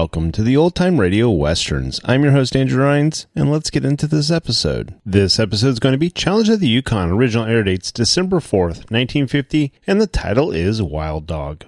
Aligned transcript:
Welcome 0.00 0.30
to 0.30 0.44
the 0.44 0.56
Old 0.56 0.76
Time 0.76 1.00
Radio 1.00 1.28
Westerns. 1.28 2.00
I'm 2.04 2.22
your 2.22 2.30
host, 2.30 2.54
Andrew 2.54 2.84
Rhynes, 2.84 3.26
and 3.34 3.50
let's 3.50 3.68
get 3.68 3.84
into 3.84 4.06
this 4.06 4.30
episode. 4.30 4.94
This 5.04 5.40
episode 5.40 5.70
is 5.70 5.80
going 5.80 5.92
to 5.92 5.98
be 5.98 6.08
Challenge 6.08 6.48
of 6.50 6.60
the 6.60 6.68
Yukon. 6.68 7.10
Original 7.10 7.46
air 7.46 7.64
dates 7.64 7.90
December 7.90 8.36
4th, 8.36 8.86
1950, 8.94 9.72
and 9.88 10.00
the 10.00 10.06
title 10.06 10.52
is 10.52 10.80
Wild 10.80 11.26
Dog. 11.26 11.64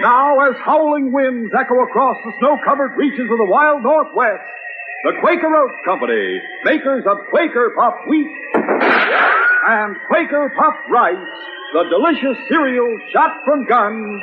Now, 0.00 0.48
as 0.48 0.56
howling 0.64 1.12
winds 1.12 1.52
echo 1.52 1.82
across 1.82 2.16
the 2.24 2.32
snow-covered 2.38 2.96
reaches 2.96 3.28
of 3.30 3.36
the 3.36 3.50
wild 3.50 3.82
Northwest, 3.82 4.48
the 5.04 5.12
Quaker 5.20 5.54
Oats 5.54 5.76
Company, 5.84 6.40
makers 6.64 7.04
of 7.06 7.18
Quaker 7.28 7.70
Pop 7.76 7.98
Wheat 8.08 9.43
and 9.66 9.96
Quaker 10.08 10.52
Puff 10.56 10.74
Rice, 10.90 11.16
the 11.72 11.84
delicious 11.88 12.36
cereal 12.48 12.98
shot 13.12 13.32
from 13.46 13.64
guns, 13.66 14.22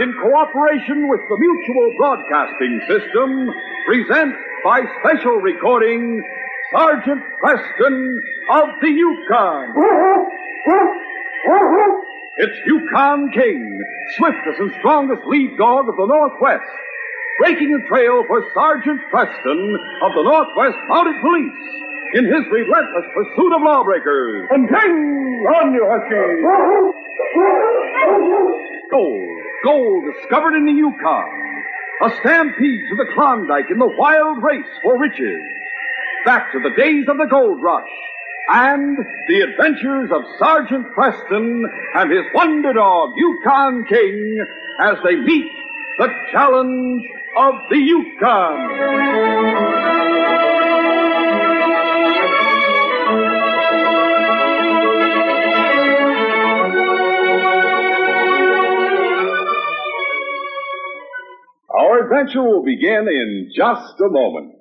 in 0.00 0.14
cooperation 0.22 1.08
with 1.08 1.20
the 1.28 1.36
Mutual 1.38 1.92
Broadcasting 1.98 2.80
System, 2.88 3.50
present 3.86 4.34
by 4.64 4.80
special 5.00 5.36
recording 5.36 6.22
Sergeant 6.72 7.22
Preston 7.38 8.22
of 8.50 8.68
the 8.80 8.88
Yukon. 8.88 9.74
It's 12.38 12.58
Yukon 12.66 13.30
King, 13.32 13.80
swiftest 14.16 14.58
and 14.58 14.72
strongest 14.78 15.22
lead 15.26 15.56
dog 15.58 15.88
of 15.88 15.96
the 15.96 16.06
Northwest, 16.06 16.64
breaking 17.40 17.84
trail 17.88 18.24
for 18.26 18.42
Sergeant 18.54 19.00
Preston 19.10 19.78
of 20.02 20.12
the 20.14 20.22
Northwest 20.22 20.78
Mounted 20.88 21.20
Police 21.20 21.86
in 22.16 22.24
his 22.24 22.44
relentless 22.50 23.04
pursuit 23.12 23.52
of 23.52 23.60
lawbreakers. 23.62 24.48
And 24.50 24.68
King! 24.68 25.44
On 25.52 25.72
you, 25.74 25.84
Husky! 25.84 26.16
Gold, 28.90 29.38
gold 29.64 30.04
discovered 30.14 30.54
in 30.56 30.64
the 30.64 30.72
Yukon. 30.72 31.28
A 32.02 32.10
stampede 32.20 32.80
to 32.88 32.96
the 32.96 33.06
Klondike 33.14 33.70
in 33.70 33.78
the 33.78 33.92
wild 33.98 34.42
race 34.42 34.64
for 34.82 34.98
riches. 34.98 35.42
Back 36.24 36.52
to 36.52 36.60
the 36.60 36.70
days 36.76 37.06
of 37.08 37.18
the 37.18 37.26
gold 37.26 37.62
rush 37.62 37.88
and 38.48 38.96
the 39.28 39.40
adventures 39.40 40.10
of 40.10 40.22
Sergeant 40.38 40.92
Preston 40.94 41.64
and 41.94 42.10
his 42.10 42.24
wonder 42.32 42.72
dog, 42.72 43.10
Yukon 43.16 43.84
King, 43.88 44.46
as 44.80 44.96
they 45.04 45.16
meet 45.16 45.50
the 45.98 46.08
challenge 46.32 47.02
of 47.36 47.54
the 47.70 47.78
Yukon. 47.78 48.56
Adventure 62.06 62.42
will 62.42 62.64
begin 62.64 63.06
in 63.08 63.50
just 63.54 64.00
a 64.00 64.08
moment. 64.08 64.54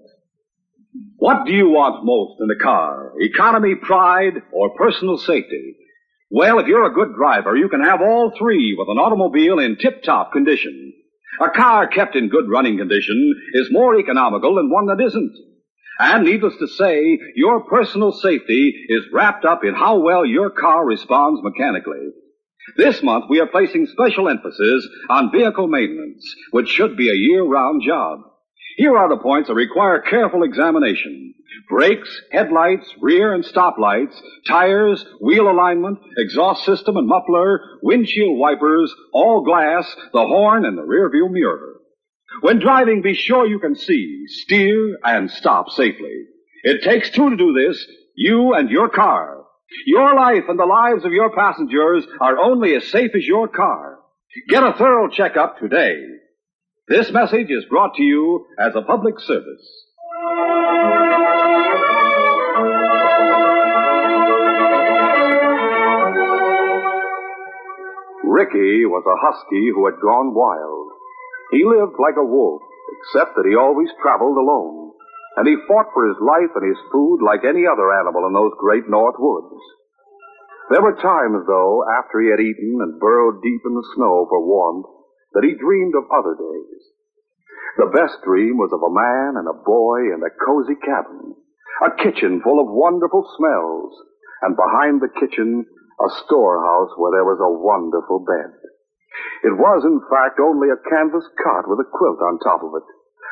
What 1.17 1.45
do 1.45 1.53
you 1.53 1.69
want 1.69 2.05
most 2.05 2.41
in 2.41 2.49
a 2.49 2.63
car? 2.63 3.13
Economy, 3.19 3.75
pride, 3.75 4.33
or 4.51 4.75
personal 4.77 5.17
safety? 5.17 5.77
Well, 6.29 6.59
if 6.59 6.67
you're 6.67 6.89
a 6.89 6.93
good 6.93 7.15
driver, 7.15 7.55
you 7.55 7.69
can 7.69 7.83
have 7.83 8.01
all 8.01 8.33
three 8.37 8.75
with 8.77 8.89
an 8.89 8.97
automobile 8.97 9.59
in 9.59 9.77
tip-top 9.77 10.31
condition. 10.33 10.93
A 11.39 11.49
car 11.49 11.87
kept 11.87 12.15
in 12.15 12.29
good 12.29 12.49
running 12.49 12.77
condition 12.77 13.33
is 13.53 13.71
more 13.71 13.97
economical 13.99 14.55
than 14.55 14.69
one 14.69 14.87
that 14.87 15.03
isn't. 15.03 15.35
And 15.99 16.25
needless 16.25 16.55
to 16.59 16.67
say, 16.67 17.19
your 17.35 17.63
personal 17.65 18.11
safety 18.11 18.73
is 18.89 19.03
wrapped 19.13 19.45
up 19.45 19.63
in 19.63 19.75
how 19.75 19.99
well 19.99 20.25
your 20.25 20.49
car 20.49 20.85
responds 20.85 21.41
mechanically. 21.43 22.11
This 22.77 23.01
month 23.03 23.25
we 23.29 23.39
are 23.39 23.47
placing 23.47 23.87
special 23.87 24.29
emphasis 24.29 24.87
on 25.09 25.31
vehicle 25.31 25.67
maintenance, 25.67 26.23
which 26.51 26.69
should 26.69 26.97
be 26.97 27.09
a 27.09 27.13
year-round 27.13 27.83
job. 27.85 28.19
Here 28.77 28.97
are 28.97 29.07
the 29.07 29.21
points 29.21 29.47
that 29.47 29.55
require 29.55 30.01
careful 30.01 30.43
examination. 30.43 31.33
Brakes, 31.69 32.09
headlights, 32.31 32.93
rear 33.01 33.33
and 33.33 33.45
stop 33.45 33.77
lights, 33.77 34.21
tires, 34.47 35.05
wheel 35.21 35.49
alignment, 35.49 35.99
exhaust 36.17 36.65
system 36.65 36.97
and 36.97 37.07
muffler, 37.07 37.61
windshield 37.81 38.37
wipers, 38.37 38.93
all 39.13 39.43
glass, 39.43 39.85
the 40.11 40.19
horn, 40.19 40.65
and 40.65 40.77
the 40.77 40.83
rear 40.83 41.09
view 41.09 41.29
mirror. 41.29 41.75
When 42.41 42.59
driving, 42.59 43.01
be 43.01 43.13
sure 43.13 43.47
you 43.47 43.59
can 43.59 43.75
see, 43.75 44.25
steer, 44.27 44.97
and 45.03 45.31
stop 45.31 45.69
safely. 45.69 46.25
It 46.63 46.83
takes 46.83 47.09
two 47.11 47.29
to 47.29 47.37
do 47.37 47.53
this, 47.53 47.85
you 48.15 48.53
and 48.53 48.69
your 48.69 48.89
car. 48.89 49.44
Your 49.85 50.15
life 50.15 50.43
and 50.47 50.59
the 50.59 50.65
lives 50.65 51.05
of 51.05 51.11
your 51.11 51.33
passengers 51.35 52.05
are 52.21 52.37
only 52.37 52.75
as 52.75 52.87
safe 52.89 53.11
as 53.15 53.25
your 53.25 53.47
car. 53.47 53.99
Get 54.49 54.63
a 54.63 54.73
thorough 54.73 55.09
checkup 55.09 55.59
today. 55.59 55.95
This 56.87 57.11
message 57.11 57.49
is 57.49 57.65
brought 57.69 57.95
to 57.95 58.03
you 58.03 58.45
as 58.59 58.73
a 58.75 58.81
public 58.81 59.19
service. 59.19 59.85
Ricky 68.23 68.85
was 68.85 69.03
a 69.07 69.17
husky 69.17 69.71
who 69.73 69.85
had 69.85 69.95
gone 70.01 70.33
wild. 70.35 70.91
He 71.51 71.63
lived 71.63 71.95
like 71.99 72.17
a 72.17 72.25
wolf, 72.25 72.61
except 72.99 73.35
that 73.35 73.45
he 73.47 73.55
always 73.55 73.89
traveled 74.01 74.37
alone. 74.37 74.84
And 75.35 75.47
he 75.47 75.67
fought 75.67 75.91
for 75.93 76.07
his 76.07 76.19
life 76.23 76.51
and 76.55 76.63
his 76.63 76.79
food 76.91 77.19
like 77.19 77.43
any 77.43 77.67
other 77.67 77.91
animal 77.91 78.25
in 78.27 78.33
those 78.33 78.55
great 78.59 78.87
north 78.87 79.15
woods. 79.19 79.59
There 80.71 80.81
were 80.81 80.97
times, 80.97 81.45
though, 81.45 81.83
after 82.01 82.19
he 82.21 82.31
had 82.31 82.39
eaten 82.39 82.79
and 82.81 82.99
burrowed 82.99 83.43
deep 83.43 83.61
in 83.65 83.75
the 83.75 83.89
snow 83.95 84.25
for 84.29 84.41
warmth, 84.41 84.87
that 85.33 85.43
he 85.43 85.53
dreamed 85.53 85.93
of 85.93 86.09
other 86.09 86.33
days. 86.33 86.81
The 87.77 87.91
best 87.91 88.23
dream 88.23 88.57
was 88.57 88.71
of 88.71 88.81
a 88.81 88.89
man 88.89 89.35
and 89.35 89.47
a 89.51 89.61
boy 89.61 90.07
in 90.15 90.23
a 90.23 90.31
cozy 90.31 90.79
cabin, 90.79 91.35
a 91.83 91.91
kitchen 91.91 92.39
full 92.41 92.63
of 92.63 92.71
wonderful 92.71 93.27
smells, 93.35 93.93
and 94.41 94.55
behind 94.55 95.03
the 95.03 95.11
kitchen, 95.11 95.67
a 95.99 96.09
storehouse 96.23 96.95
where 96.95 97.11
there 97.11 97.27
was 97.27 97.39
a 97.43 97.51
wonderful 97.51 98.23
bed. 98.23 98.55
It 99.43 99.55
was, 99.59 99.83
in 99.83 99.99
fact, 100.09 100.39
only 100.39 100.71
a 100.71 100.79
canvas 100.89 101.27
cot 101.43 101.67
with 101.67 101.83
a 101.83 101.91
quilt 101.91 102.19
on 102.23 102.39
top 102.39 102.63
of 102.63 102.73
it. 102.79 102.87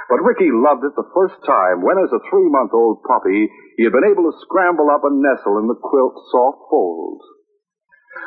But 0.10 0.24
Ricky 0.24 0.52
loved 0.52 0.84
it 0.84 0.96
the 0.96 1.10
first 1.16 1.40
time 1.48 1.80
when, 1.82 1.98
as 1.98 2.12
a 2.12 2.24
three-month-old 2.28 3.04
puppy, 3.08 3.48
he 3.78 3.84
had 3.84 3.96
been 3.96 4.08
able 4.08 4.28
to 4.28 4.40
scramble 4.44 4.92
up 4.92 5.04
and 5.08 5.24
nestle 5.24 5.60
in 5.60 5.68
the 5.68 5.80
quilt's 5.80 6.22
soft 6.32 6.68
folds. 6.70 7.24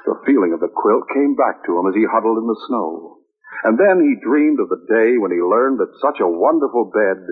The 0.09 0.19
feeling 0.27 0.53
of 0.55 0.61
the 0.61 0.73
quilt 0.73 1.07
came 1.13 1.37
back 1.37 1.63
to 1.67 1.79
him 1.79 1.87
as 1.87 1.95
he 1.95 2.07
huddled 2.09 2.39
in 2.39 2.49
the 2.49 2.63
snow. 2.67 3.21
And 3.65 3.79
then 3.79 4.03
he 4.03 4.21
dreamed 4.25 4.61
of 4.61 4.69
the 4.69 4.83
day 4.91 5.17
when 5.19 5.31
he 5.31 5.41
learned 5.41 5.79
that 5.79 5.93
such 6.03 6.19
a 6.21 6.29
wonderful 6.29 6.91
bed 6.91 7.23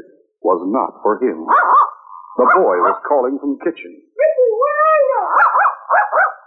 was 0.43 0.60
not 0.71 1.03
for 1.03 1.19
him. 1.21 1.44
The 1.44 2.49
boy 2.59 2.77
was 2.83 2.99
calling 3.06 3.38
from 3.38 3.59
the 3.59 3.62
kitchen. 3.62 3.93
Ricky, 3.94 4.49
where 4.54 4.81
are 4.83 5.03
you? 5.09 5.22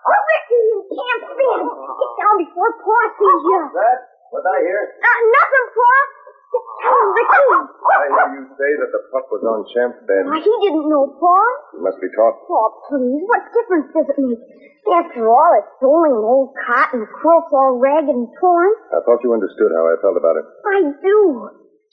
Ricky, 0.07 0.61
you 0.67 0.79
can't 0.91 1.23
fit. 1.31 1.59
Get 1.63 2.11
down 2.19 2.35
before 2.39 2.71
Pa 2.83 2.97
sees 3.15 3.41
you. 3.47 3.59
What's 3.63 3.75
That? 3.75 3.97
What 4.27 4.43
I 4.43 4.59
hear? 4.59 4.81
Uh, 4.99 5.19
nothing, 5.31 5.67
Pa. 5.71 6.16
Him, 6.57 7.05
Ricky. 7.13 7.41
I 7.87 8.05
hear 8.07 8.27
you 8.37 8.43
say 8.53 8.71
that 8.79 8.91
the 8.93 9.01
pup 9.11 9.25
was 9.33 9.43
on 9.43 9.65
Champ's 9.73 10.01
bed. 10.05 10.23
Why, 10.29 10.39
he 10.39 10.53
didn't 10.63 10.87
know, 10.87 11.09
Pa. 11.17 11.37
He 11.73 11.79
must 11.81 11.99
be 11.99 12.09
taught. 12.13 12.35
Pa, 12.45 12.61
please, 12.89 13.23
what 13.27 13.43
difference 13.51 13.87
does 13.91 14.07
it 14.07 14.19
make? 14.21 14.43
After 14.87 15.27
all, 15.27 15.51
it's 15.59 15.83
only 15.83 16.15
an 16.15 16.23
old 16.23 16.55
cot 16.63 16.95
and 16.95 17.03
the 17.03 17.11
quilt's 17.11 17.51
all 17.51 17.75
ragged 17.75 18.07
and 18.07 18.31
torn. 18.39 18.71
I 18.95 19.03
thought 19.03 19.19
you 19.25 19.35
understood 19.35 19.73
how 19.75 19.83
I 19.83 19.99
felt 19.99 20.15
about 20.15 20.39
it. 20.39 20.45
I 20.47 20.77
do. 21.03 21.19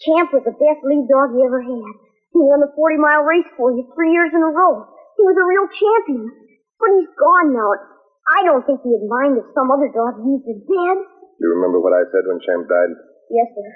Champ 0.06 0.30
was 0.30 0.46
the 0.46 0.54
best 0.54 0.80
lead 0.86 1.06
dog 1.10 1.34
you 1.34 1.42
ever 1.42 1.58
had. 1.62 1.92
He 2.30 2.38
won 2.42 2.62
the 2.62 2.70
40-mile 2.74 3.24
race 3.26 3.50
for 3.58 3.74
you 3.74 3.86
three 3.94 4.10
years 4.14 4.30
in 4.34 4.42
a 4.42 4.50
row. 4.50 4.86
He 5.18 5.22
was 5.26 5.38
a 5.38 5.46
real 5.46 5.66
champion. 5.70 6.30
But 6.78 6.90
he's 6.98 7.10
gone 7.18 7.54
now. 7.54 7.70
I 8.26 8.42
don't 8.46 8.62
think 8.66 8.82
he'd 8.82 9.06
mind 9.06 9.38
if 9.38 9.46
some 9.54 9.70
other 9.70 9.90
dog 9.90 10.18
used 10.22 10.46
his 10.46 10.62
bed. 10.66 10.96
You 11.38 11.46
remember 11.50 11.78
what 11.82 11.94
I 11.94 12.02
said 12.10 12.26
when 12.26 12.38
Champ 12.42 12.66
died? 12.66 12.92
Yes, 13.30 13.48
sir. 13.54 13.70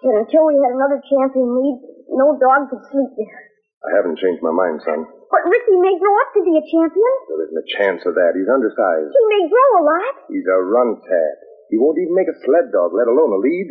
But 0.00 0.16
until 0.24 0.48
we 0.48 0.56
had 0.56 0.72
another 0.72 1.00
champion 1.04 1.48
lead, 1.60 1.76
no 2.16 2.32
dog 2.40 2.72
could 2.72 2.84
sleep 2.88 3.12
there. 3.20 3.40
I 3.80 3.96
haven't 3.96 4.20
changed 4.20 4.44
my 4.44 4.52
mind, 4.52 4.80
son. 4.84 5.04
But 5.04 5.42
Ricky 5.48 5.76
may 5.80 5.96
grow 5.96 6.14
up 6.20 6.30
to 6.36 6.42
be 6.44 6.52
a 6.56 6.64
champion. 6.68 7.12
There 7.28 7.42
isn't 7.48 7.64
a 7.64 7.68
chance 7.80 8.02
of 8.04 8.12
that. 8.16 8.36
He's 8.36 8.48
undersized. 8.48 9.12
He 9.12 9.24
may 9.28 9.44
grow 9.48 9.68
a 9.80 9.82
lot. 9.88 10.14
He's 10.28 10.48
a 10.48 10.58
run 10.60 11.00
tad. 11.00 11.36
He 11.72 11.78
won't 11.80 11.96
even 11.96 12.12
make 12.12 12.28
a 12.28 12.36
sled 12.44 12.72
dog, 12.72 12.92
let 12.92 13.08
alone 13.08 13.32
a 13.32 13.40
lead. 13.40 13.68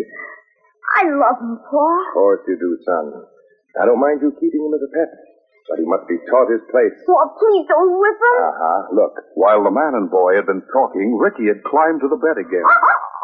I 0.98 1.14
love 1.14 1.38
him, 1.38 1.62
Pa. 1.62 1.86
Of 2.10 2.14
course 2.18 2.42
you 2.48 2.58
do, 2.58 2.74
son. 2.86 3.06
I 3.78 3.86
don't 3.86 4.02
mind 4.02 4.22
you 4.26 4.34
keeping 4.42 4.66
him 4.66 4.74
as 4.74 4.82
a 4.82 4.90
pet, 4.90 5.10
but 5.68 5.78
he 5.82 5.86
must 5.90 6.06
be 6.08 6.18
taught 6.30 6.48
his 6.48 6.64
place. 6.72 6.96
Pa, 7.04 7.18
please 7.36 7.66
don't 7.68 7.94
whip 8.00 8.20
him. 8.20 8.38
Uh-huh. 8.46 8.80
Look, 8.96 9.14
while 9.36 9.62
the 9.66 9.74
man 9.74 9.98
and 10.00 10.08
boy 10.08 10.38
had 10.40 10.46
been 10.48 10.64
talking, 10.72 11.18
Ricky 11.20 11.50
had 11.52 11.64
climbed 11.68 12.02
to 12.02 12.10
the 12.10 12.20
bed 12.22 12.38
again. 12.40 12.64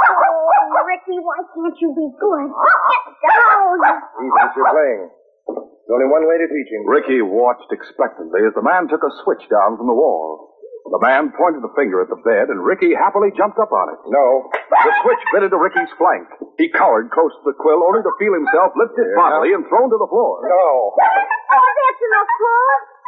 Oh, 0.06 0.84
Ricky, 0.86 1.18
why 1.18 1.40
can't 1.50 1.78
you 1.82 1.90
be 1.96 2.08
good? 2.20 2.46
Get 2.46 3.32
down. 3.32 3.80
Easy 4.22 4.38
as 4.44 4.52
you're 4.54 4.70
playing. 4.70 5.10
There's 5.48 5.94
only 5.98 6.10
one 6.12 6.26
way 6.30 6.38
to 6.38 6.48
teach 6.50 6.70
him. 6.70 6.86
Ricky 6.86 7.22
watched 7.26 7.72
expectantly 7.72 8.42
as 8.46 8.54
the 8.54 8.62
man 8.62 8.86
took 8.86 9.02
a 9.02 9.10
switch 9.24 9.42
down 9.50 9.78
from 9.78 9.88
the 9.88 9.98
wall. 9.98 10.55
The 10.86 11.02
man 11.02 11.34
pointed 11.34 11.66
the 11.66 11.74
finger 11.74 12.06
at 12.06 12.14
the 12.14 12.22
bed, 12.22 12.54
and 12.54 12.62
Ricky 12.62 12.94
happily 12.94 13.34
jumped 13.34 13.58
up 13.58 13.74
on 13.74 13.90
it. 13.90 14.00
No. 14.06 14.26
The 14.54 14.94
switch 15.02 15.24
bit 15.34 15.42
into 15.50 15.58
Ricky's 15.58 15.90
flank. 15.98 16.30
He 16.62 16.70
cowered 16.70 17.10
close 17.10 17.34
to 17.42 17.44
the 17.50 17.58
quill, 17.58 17.82
only 17.82 18.06
to 18.06 18.14
feel 18.22 18.32
himself 18.38 18.70
lifted 18.78 19.10
Yeah. 19.10 19.18
bodily 19.18 19.52
and 19.58 19.66
thrown 19.66 19.90
to 19.90 19.98
the 19.98 20.06
floor. 20.08 20.46
No. 20.46 20.94
Oh, 20.94 21.70
that's 21.82 22.02
enough, 22.06 22.30
Pa. 22.38 22.54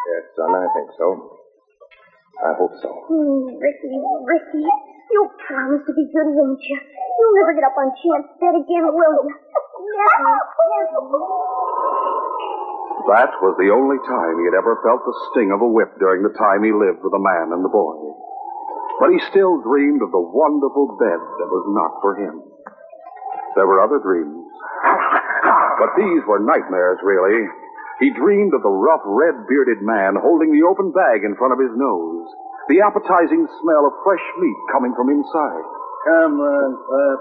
Yes, 0.10 0.24
son, 0.36 0.52
I 0.58 0.68
think 0.74 0.90
so. 0.98 1.08
I 2.38 2.52
hope 2.58 2.74
so. 2.82 2.90
Hmm, 3.14 3.46
Ricky, 3.62 3.94
Ricky, 4.26 4.66
you 5.14 5.22
promised 5.46 5.86
to 5.86 5.94
be 5.94 6.06
good, 6.10 6.34
won't 6.34 6.62
you? 6.62 6.78
You'll 6.82 7.36
never 7.38 7.54
get 7.54 7.64
up 7.66 7.78
on 7.78 7.94
Champ's 7.94 8.34
bed 8.42 8.58
again, 8.58 8.86
will 8.90 9.16
you? 9.22 9.34
Never, 9.34 10.34
never. 10.98 12.57
That 13.08 13.32
was 13.40 13.56
the 13.56 13.72
only 13.72 13.96
time 14.04 14.36
he 14.36 14.46
had 14.52 14.60
ever 14.60 14.84
felt 14.84 15.00
the 15.08 15.16
sting 15.32 15.56
of 15.56 15.64
a 15.64 15.70
whip 15.72 15.96
during 15.96 16.28
the 16.28 16.36
time 16.36 16.60
he 16.64 16.76
lived 16.76 17.00
with 17.00 17.16
the 17.16 17.24
man 17.24 17.56
and 17.56 17.64
the 17.64 17.72
boy. 17.72 17.96
But 19.00 19.16
he 19.16 19.20
still 19.32 19.64
dreamed 19.64 20.04
of 20.04 20.12
the 20.12 20.20
wonderful 20.20 21.00
bed 21.00 21.22
that 21.40 21.48
was 21.48 21.66
not 21.72 22.04
for 22.04 22.20
him. 22.20 22.36
There 23.56 23.70
were 23.70 23.80
other 23.80 24.04
dreams. 24.04 24.44
But 25.80 25.96
these 25.96 26.26
were 26.28 26.44
nightmares, 26.44 27.00
really. 27.06 27.48
He 28.04 28.12
dreamed 28.12 28.54
of 28.54 28.62
the 28.62 28.76
rough, 28.76 29.02
red-bearded 29.06 29.82
man 29.82 30.20
holding 30.20 30.52
the 30.52 30.68
open 30.68 30.92
bag 30.92 31.24
in 31.24 31.38
front 31.40 31.54
of 31.54 31.64
his 31.64 31.74
nose, 31.74 32.28
the 32.68 32.84
appetizing 32.84 33.48
smell 33.64 33.84
of 33.88 33.94
fresh 34.04 34.26
meat 34.38 34.60
coming 34.74 34.94
from 34.94 35.10
inside. 35.10 35.66
Come 36.12 36.42
on, 36.44 36.70
Pop. 36.76 37.20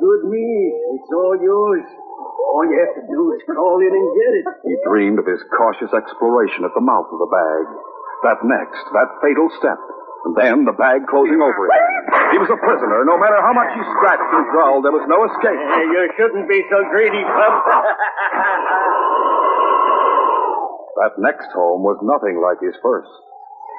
Good 0.00 0.22
meat. 0.30 0.72
It's 0.96 1.10
all 1.12 1.36
yours. 1.40 1.84
All 2.48 2.64
you 2.64 2.76
have 2.80 2.94
to 2.96 3.04
do 3.04 3.20
is 3.36 3.40
call 3.44 3.78
in 3.84 3.92
and 3.92 4.08
get 4.16 4.32
it. 4.40 4.46
He 4.64 4.74
dreamed 4.88 5.18
of 5.20 5.26
his 5.28 5.40
cautious 5.52 5.92
exploration 5.92 6.64
at 6.64 6.72
the 6.72 6.84
mouth 6.84 7.08
of 7.12 7.18
the 7.20 7.30
bag. 7.30 7.64
That 8.24 8.40
next, 8.44 8.84
that 8.92 9.08
fatal 9.20 9.48
step. 9.60 9.80
And 10.28 10.36
then 10.36 10.68
the 10.68 10.76
bag 10.76 11.08
closing 11.08 11.40
over 11.40 11.62
him. 11.64 11.72
He 12.36 12.38
was 12.38 12.52
a 12.52 12.60
prisoner. 12.60 13.08
No 13.08 13.16
matter 13.16 13.40
how 13.40 13.56
much 13.56 13.72
he 13.72 13.80
scratched 13.96 14.30
and 14.36 14.44
growled, 14.52 14.84
there 14.84 14.92
was 14.92 15.08
no 15.08 15.24
escape. 15.24 15.56
Hey, 15.56 15.86
you 15.88 16.04
shouldn't 16.20 16.44
be 16.44 16.60
so 16.68 16.84
greedy, 16.92 17.24
Pop. 17.24 17.64
That 21.00 21.16
next 21.16 21.48
home 21.56 21.80
was 21.80 21.96
nothing 22.04 22.36
like 22.44 22.60
his 22.60 22.76
first. 22.84 23.08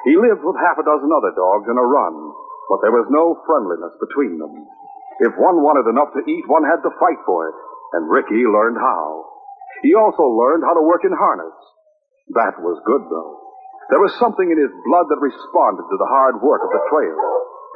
He 0.02 0.18
lived 0.18 0.42
with 0.42 0.58
half 0.58 0.74
a 0.74 0.82
dozen 0.82 1.06
other 1.14 1.30
dogs 1.30 1.70
in 1.70 1.78
a 1.78 1.86
run, 1.86 2.14
but 2.66 2.82
there 2.82 2.90
was 2.90 3.06
no 3.14 3.38
friendliness 3.46 3.94
between 4.02 4.42
them. 4.42 4.66
If 5.22 5.38
one 5.38 5.62
wanted 5.62 5.86
enough 5.86 6.10
to 6.18 6.26
eat, 6.26 6.50
one 6.50 6.66
had 6.66 6.82
to 6.82 6.90
fight 6.98 7.22
for 7.22 7.46
it, 7.46 7.54
and 7.92 8.10
Ricky 8.10 8.44
learned 8.48 8.78
how. 8.80 9.24
He 9.82 9.94
also 9.94 10.22
learned 10.22 10.64
how 10.64 10.74
to 10.74 10.84
work 10.84 11.04
in 11.04 11.12
harness. 11.12 11.54
That 12.34 12.56
was 12.62 12.80
good, 12.86 13.02
though. 13.10 13.42
There 13.90 14.00
was 14.00 14.14
something 14.16 14.46
in 14.48 14.56
his 14.56 14.72
blood 14.88 15.10
that 15.10 15.20
responded 15.20 15.84
to 15.84 15.96
the 15.98 16.08
hard 16.08 16.40
work 16.40 16.62
of 16.64 16.70
the 16.70 16.84
trail. 16.88 17.18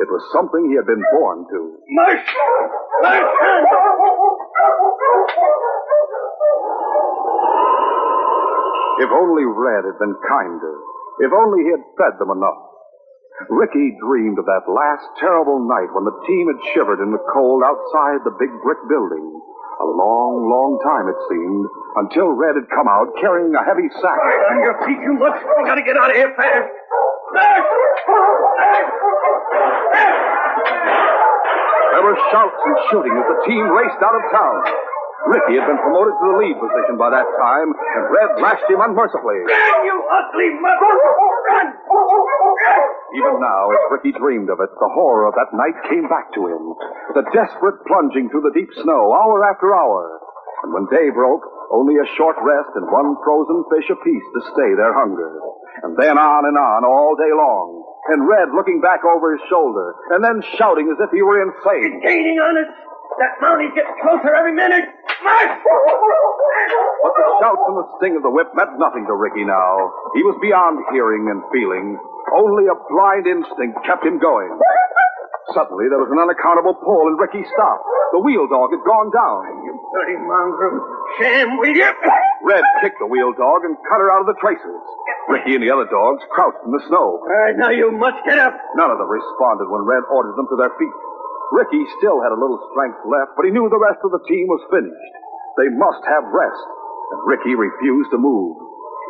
It 0.01 0.09
was 0.13 0.23
something 0.33 0.69
he 0.69 0.77
had 0.77 0.87
been 0.87 1.03
born 1.13 1.45
to. 1.51 1.59
Mush! 1.93 2.29
Mush! 3.03 3.27
If 8.97 9.11
only 9.13 9.45
Red 9.45 9.85
had 9.85 9.99
been 10.01 10.17
kinder. 10.25 10.75
If 11.21 11.33
only 11.33 11.65
he 11.65 11.71
had 11.73 11.85
fed 12.01 12.17
them 12.17 12.33
enough. 12.33 12.61
Ricky 13.53 13.93
dreamed 14.01 14.41
of 14.41 14.49
that 14.49 14.65
last 14.65 15.05
terrible 15.21 15.61
night 15.61 15.93
when 15.93 16.09
the 16.09 16.17
team 16.25 16.49
had 16.49 16.61
shivered 16.73 17.05
in 17.05 17.13
the 17.13 17.21
cold 17.33 17.61
outside 17.61 18.25
the 18.25 18.37
big 18.41 18.53
brick 18.65 18.81
building. 18.89 19.37
A 19.77 19.85
long, 19.85 20.49
long 20.49 20.81
time, 20.81 21.05
it 21.05 21.21
seemed, 21.29 21.69
until 22.01 22.33
Red 22.33 22.57
had 22.57 22.65
come 22.73 22.89
out 22.89 23.13
carrying 23.21 23.53
a 23.53 23.61
heavy 23.61 23.93
sack. 24.01 24.17
On 24.17 24.59
your 24.65 24.77
feet, 24.89 24.97
you 25.05 25.13
much. 25.21 25.37
We 25.37 25.63
gotta 25.69 25.85
get 25.85 26.01
out 26.01 26.09
of 26.09 26.17
here 26.17 26.33
fast. 26.33 26.73
There 31.93 32.05
were 32.05 32.17
shouts 32.33 32.61
and 32.65 32.77
shooting 32.89 33.15
as 33.21 33.27
the 33.29 33.39
team 33.45 33.69
raced 33.69 34.01
out 34.01 34.17
of 34.17 34.25
town. 34.33 34.57
Ricky 35.29 35.61
had 35.61 35.67
been 35.69 35.81
promoted 35.85 36.15
to 36.15 36.25
the 36.25 36.37
lead 36.39 36.57
position 36.57 36.97
by 36.97 37.11
that 37.11 37.27
time, 37.37 37.69
and 37.69 38.03
Red 38.09 38.41
lashed 38.41 38.65
him 38.71 38.81
unmercifully. 38.81 39.45
Run, 39.45 39.79
you 39.85 39.97
ugly 40.09 40.51
mother! 40.57 40.93
Run! 41.53 41.67
Even 43.15 43.39
now, 43.39 43.71
as 43.71 43.93
Ricky 43.95 44.13
dreamed 44.19 44.51
of 44.51 44.59
it, 44.59 44.71
the 44.75 44.91
horror 44.91 45.31
of 45.31 45.35
that 45.39 45.55
night 45.55 45.79
came 45.87 46.11
back 46.11 46.35
to 46.35 46.51
him. 46.51 46.75
The 47.15 47.29
desperate 47.31 47.79
plunging 47.87 48.29
through 48.31 48.51
the 48.51 48.57
deep 48.57 48.71
snow, 48.83 49.15
hour 49.15 49.47
after 49.47 49.71
hour. 49.71 50.19
And 50.67 50.75
when 50.75 50.91
day 50.91 51.11
broke, 51.15 51.47
only 51.71 51.95
a 51.99 52.11
short 52.19 52.35
rest 52.43 52.75
and 52.75 52.91
one 52.91 53.15
frozen 53.23 53.63
fish 53.71 53.87
apiece 53.91 54.27
to 54.35 54.41
stay 54.51 54.71
their 54.75 54.95
hunger. 54.95 55.39
And 55.87 55.95
then 55.95 56.19
on 56.19 56.43
and 56.51 56.59
on 56.59 56.83
all 56.83 57.15
day 57.15 57.31
long. 57.31 57.85
And 58.11 58.27
Red 58.27 58.51
looking 58.55 58.81
back 58.81 59.03
over 59.05 59.35
his 59.35 59.43
shoulder, 59.51 59.95
and 60.15 60.23
then 60.23 60.43
shouting 60.59 60.91
as 60.91 60.99
if 61.03 61.11
he 61.11 61.23
were 61.23 61.43
insane. 61.43 61.99
He's 62.03 62.07
Gaining 62.07 62.39
on 62.39 62.55
us. 62.59 62.71
That 63.19 63.35
mountie 63.43 63.75
gets 63.75 63.91
closer 64.03 64.35
every 64.35 64.55
minute. 64.55 64.87
Mush! 65.25 65.55
But 67.03 67.13
the 67.17 67.27
shouts 67.41 67.65
and 67.67 67.77
the 67.83 67.87
sting 67.99 68.15
of 68.17 68.23
the 68.23 68.31
whip 68.31 68.51
meant 68.55 68.79
nothing 68.79 69.07
to 69.07 69.15
Ricky 69.15 69.45
now. 69.45 69.91
He 70.15 70.23
was 70.23 70.39
beyond 70.43 70.85
hearing 70.93 71.31
and 71.31 71.43
feeling. 71.51 71.99
Only 72.35 72.67
a 72.67 72.77
blind 72.91 73.27
instinct 73.31 73.79
kept 73.87 74.03
him 74.03 74.19
going. 74.19 74.51
Suddenly, 75.55 75.87
there 75.87 76.03
was 76.03 76.11
an 76.11 76.19
unaccountable 76.19 76.75
pull, 76.83 77.07
and 77.07 77.17
Ricky 77.23 77.47
stopped. 77.47 77.87
The 78.19 78.23
wheel 78.23 78.51
dog 78.51 78.75
had 78.75 78.83
gone 78.83 79.15
down. 79.15 79.63
You 79.63 79.73
dirty 79.95 80.19
mongrel. 80.19 80.83
Sham, 81.23 81.55
will 81.55 81.71
you? 81.71 81.87
Red 82.43 82.67
kicked 82.83 82.99
the 82.99 83.07
wheel 83.07 83.31
dog 83.31 83.63
and 83.63 83.79
cut 83.87 84.03
her 84.03 84.11
out 84.11 84.27
of 84.27 84.29
the 84.31 84.39
traces. 84.43 84.83
Ricky 85.31 85.55
and 85.55 85.63
the 85.63 85.71
other 85.71 85.87
dogs 85.87 86.23
crouched 86.35 86.63
in 86.67 86.71
the 86.75 86.83
snow. 86.91 87.23
All 87.23 87.39
right, 87.47 87.55
now 87.59 87.71
you 87.71 87.95
must 87.95 88.19
get 88.27 88.39
up. 88.39 88.55
None 88.75 88.91
of 88.91 88.99
them 88.99 89.11
responded 89.11 89.71
when 89.71 89.87
Red 89.87 90.03
ordered 90.11 90.35
them 90.35 90.51
to 90.51 90.59
their 90.59 90.75
feet. 90.79 90.97
Ricky 91.55 91.83
still 92.03 92.19
had 92.23 92.35
a 92.35 92.39
little 92.39 92.59
strength 92.75 92.99
left, 93.07 93.39
but 93.39 93.47
he 93.47 93.55
knew 93.55 93.71
the 93.71 93.79
rest 93.79 94.03
of 94.03 94.11
the 94.11 94.23
team 94.27 94.51
was 94.51 94.63
finished. 94.71 95.15
They 95.59 95.71
must 95.79 96.03
have 96.11 96.27
rest, 96.27 96.67
and 97.15 97.21
Ricky 97.27 97.55
refused 97.55 98.11
to 98.15 98.19
move. 98.19 98.59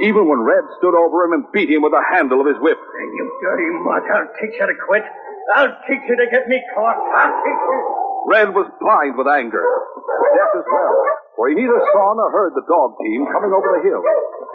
Even 0.04 0.28
when 0.28 0.44
Red 0.44 0.64
stood 0.76 0.93
over 0.93 1.25
him 1.25 1.32
and 1.32 1.44
beat 1.52 1.70
him 1.72 1.81
with 1.81 1.93
the 1.93 2.04
handle 2.12 2.40
of 2.40 2.46
his 2.46 2.60
whip. 2.60 2.76
Hey, 2.76 3.08
you 3.16 3.25
dirty 3.40 3.69
mutt. 3.81 4.04
I'll 4.12 4.28
teach 4.37 4.52
you 4.58 4.66
to 4.69 4.76
quit. 4.84 5.04
I'll 5.56 5.72
teach 5.88 6.04
you 6.04 6.16
to 6.20 6.26
get 6.28 6.48
me 6.48 6.60
caught. 6.76 7.00
I'll 7.16 7.37
teach 7.40 7.62
you. 7.64 7.81
Red 8.26 8.50
was 8.58 8.66
blind 8.82 9.14
with 9.14 9.31
anger, 9.31 9.62
deaf 9.62 10.50
as 10.59 10.66
well, 10.66 10.94
for 11.38 11.47
he 11.47 11.54
neither 11.54 11.78
saw 11.94 12.11
nor 12.18 12.26
heard 12.35 12.59
the 12.59 12.66
dog 12.66 12.99
team 12.99 13.23
coming 13.30 13.54
over 13.54 13.78
the 13.78 13.87
hill. 13.87 14.02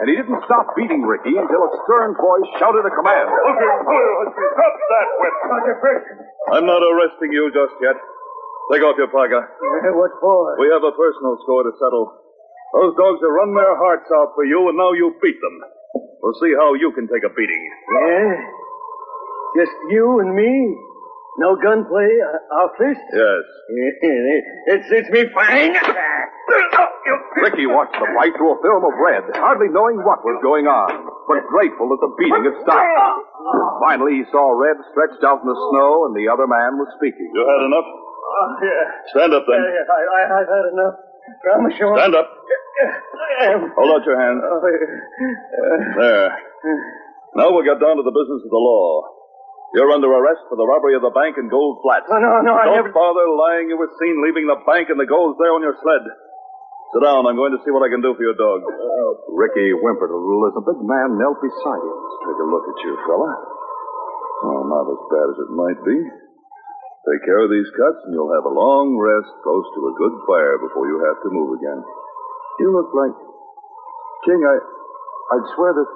And 0.04 0.12
he 0.12 0.14
didn't 0.20 0.44
stop 0.44 0.76
beating 0.76 1.00
Ricky 1.08 1.32
until 1.32 1.64
a 1.64 1.70
stern 1.88 2.12
voice 2.12 2.44
shouted 2.60 2.84
a 2.84 2.92
command. 2.92 3.32
Stop 3.32 4.76
that 4.76 5.08
whip. 5.24 5.34
Roger, 5.48 5.76
first. 5.80 6.06
I'm 6.52 6.68
not 6.68 6.84
arresting 6.84 7.32
you 7.32 7.48
just 7.48 7.72
yet. 7.80 7.96
Take 8.70 8.84
off 8.84 9.00
your 9.00 9.08
parka. 9.08 9.40
what 9.96 10.12
for? 10.20 10.60
We 10.60 10.68
have 10.68 10.84
a 10.84 10.92
personal 10.92 11.40
score 11.40 11.64
to 11.64 11.72
settle. 11.80 12.21
Those 12.72 12.96
dogs 12.96 13.20
have 13.20 13.34
run 13.36 13.52
their 13.52 13.76
hearts 13.76 14.08
out 14.16 14.32
for 14.34 14.44
you, 14.44 14.68
and 14.68 14.76
now 14.76 14.92
you 14.96 15.12
beat 15.20 15.36
them. 15.40 15.56
We'll 16.22 16.38
see 16.40 16.52
how 16.56 16.72
you 16.74 16.92
can 16.96 17.04
take 17.04 17.24
a 17.24 17.32
beating. 17.34 17.62
Yeah? 18.00 18.32
Just 19.60 19.76
you 19.92 20.20
and 20.20 20.32
me? 20.32 20.52
No 21.36 21.56
gunplay? 21.56 22.08
Uh, 22.20 22.56
our 22.60 22.70
fist? 22.76 23.04
Yes. 23.12 23.44
it 24.76 24.80
suits 24.88 25.10
me 25.12 25.24
fine. 25.32 25.72
Ricky 27.40 27.66
watched 27.68 27.96
the 27.96 28.08
fight 28.16 28.32
through 28.36 28.52
a 28.56 28.60
film 28.60 28.82
of 28.84 28.94
red, 29.00 29.24
hardly 29.40 29.68
knowing 29.72 30.00
what 30.04 30.20
was 30.24 30.36
going 30.44 30.68
on, 30.68 30.90
but 31.28 31.44
grateful 31.48 31.88
that 31.92 32.00
the 32.04 32.12
beating 32.20 32.44
had 32.44 32.56
stopped. 32.64 32.84
Finally, 33.80 34.20
he 34.20 34.24
saw 34.32 34.52
Red 34.52 34.76
stretched 34.92 35.24
out 35.24 35.40
in 35.44 35.48
the 35.48 35.58
snow, 35.72 36.06
and 36.08 36.12
the 36.16 36.28
other 36.28 36.46
man 36.46 36.76
was 36.76 36.88
speaking. 37.00 37.28
You 37.32 37.44
had 37.44 37.62
enough? 37.68 37.88
Oh, 37.88 38.48
yeah. 38.62 38.84
Stand 39.12 39.32
up 39.34 39.44
then. 39.48 39.60
Yeah, 39.60 39.84
I, 39.88 40.00
I, 40.04 40.20
I've 40.40 40.50
had 40.50 40.66
enough. 40.72 40.96
Promise 41.42 41.74
you. 41.78 41.86
Stand 41.96 42.14
up. 42.14 42.28
Hold 43.78 43.90
out 43.94 44.04
your 44.06 44.18
hand. 44.18 44.38
oh, 44.42 44.58
uh, 44.58 44.70
There. 45.98 46.28
Now 47.38 47.48
we'll 47.54 47.64
get 47.64 47.78
down 47.80 47.96
to 47.96 48.04
the 48.04 48.12
business 48.14 48.42
of 48.44 48.50
the 48.52 48.60
law. 48.60 49.08
You're 49.72 49.88
under 49.88 50.10
arrest 50.12 50.44
for 50.52 50.56
the 50.60 50.68
robbery 50.68 50.92
of 50.92 51.00
the 51.00 51.14
bank 51.16 51.40
in 51.40 51.48
Gold 51.48 51.80
Flats. 51.80 52.04
no, 52.12 52.20
no, 52.20 52.44
no, 52.44 52.52
I 52.52 52.68
Don't 52.68 52.84
never. 52.84 52.92
bother 52.92 53.24
lying. 53.24 53.72
You 53.72 53.80
were 53.80 53.88
seen 53.96 54.20
leaving 54.20 54.44
the 54.44 54.60
bank 54.68 54.92
and 54.92 55.00
the 55.00 55.08
gold's 55.08 55.40
there 55.40 55.48
on 55.48 55.64
your 55.64 55.72
sled. 55.80 56.04
Sit 56.92 57.00
down. 57.08 57.24
I'm 57.24 57.40
going 57.40 57.56
to 57.56 57.60
see 57.64 57.72
what 57.72 57.80
I 57.80 57.88
can 57.88 58.04
do 58.04 58.12
for 58.12 58.20
your 58.20 58.36
dog. 58.36 58.60
Ricky 59.32 59.72
whimpered 59.72 60.12
a 60.12 60.18
little 60.20 60.44
as 60.44 60.54
the 60.60 60.64
big 60.68 60.76
man 60.84 61.16
knelt 61.16 61.40
beside 61.40 61.80
him. 61.80 61.96
Take 62.28 62.36
a 62.36 62.46
look 62.52 62.68
at 62.68 62.78
you, 62.84 62.92
fella. 63.08 63.32
Oh, 64.44 64.60
not 64.68 64.84
as 64.92 65.00
bad 65.08 65.26
as 65.32 65.38
it 65.40 65.50
might 65.56 65.80
be. 65.88 65.96
Take 67.02 67.26
care 67.26 67.42
of 67.42 67.50
these 67.50 67.66
cuts, 67.74 67.98
and 68.06 68.14
you'll 68.14 68.30
have 68.30 68.46
a 68.46 68.54
long 68.54 68.94
rest 68.94 69.30
close 69.42 69.66
to 69.74 69.80
a 69.90 69.96
good 69.98 70.14
fire 70.22 70.54
before 70.62 70.86
you 70.86 71.02
have 71.02 71.18
to 71.26 71.34
move 71.34 71.58
again. 71.58 71.82
You 72.62 72.70
look 72.70 72.94
like... 72.94 73.16
King, 74.22 74.38
I... 74.38 74.54
I'd 75.34 75.46
swear 75.58 75.74
that... 75.74 75.90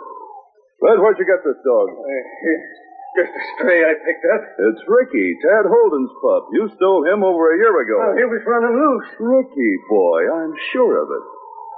Red, 0.83 0.99
where'd 0.99 1.19
you 1.23 1.29
get 1.29 1.47
this 1.47 1.63
dog? 1.63 1.95
Just 3.17 3.33
a 3.33 3.43
stray 3.55 3.81
I 3.87 3.95
picked 4.03 4.27
up. 4.35 4.43
It's 4.67 4.83
Ricky, 4.91 5.39
Tad 5.47 5.71
Holden's 5.71 6.13
pup. 6.21 6.51
You 6.53 6.69
stole 6.75 7.07
him 7.07 7.23
over 7.23 7.55
a 7.55 7.57
year 7.57 7.73
ago. 7.81 7.97
Oh, 8.03 8.13
he 8.19 8.27
was 8.27 8.43
running 8.45 8.77
loose. 8.77 9.09
Ricky, 9.23 9.73
boy, 9.89 10.21
I'm 10.27 10.53
sure 10.75 11.01
of 11.01 11.09
it. 11.09 11.25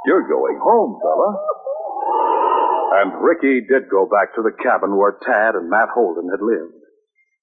You're 0.09 0.27
going 0.27 0.59
home, 0.59 0.99
fella. 0.99 1.31
And 2.99 3.23
Ricky 3.23 3.61
did 3.61 3.93
go 3.93 4.09
back 4.09 4.35
to 4.35 4.43
the 4.43 4.57
cabin 4.57 4.97
where 4.97 5.21
Tad 5.21 5.55
and 5.55 5.69
Matt 5.69 5.93
Holden 5.93 6.33
had 6.33 6.41
lived. 6.41 6.78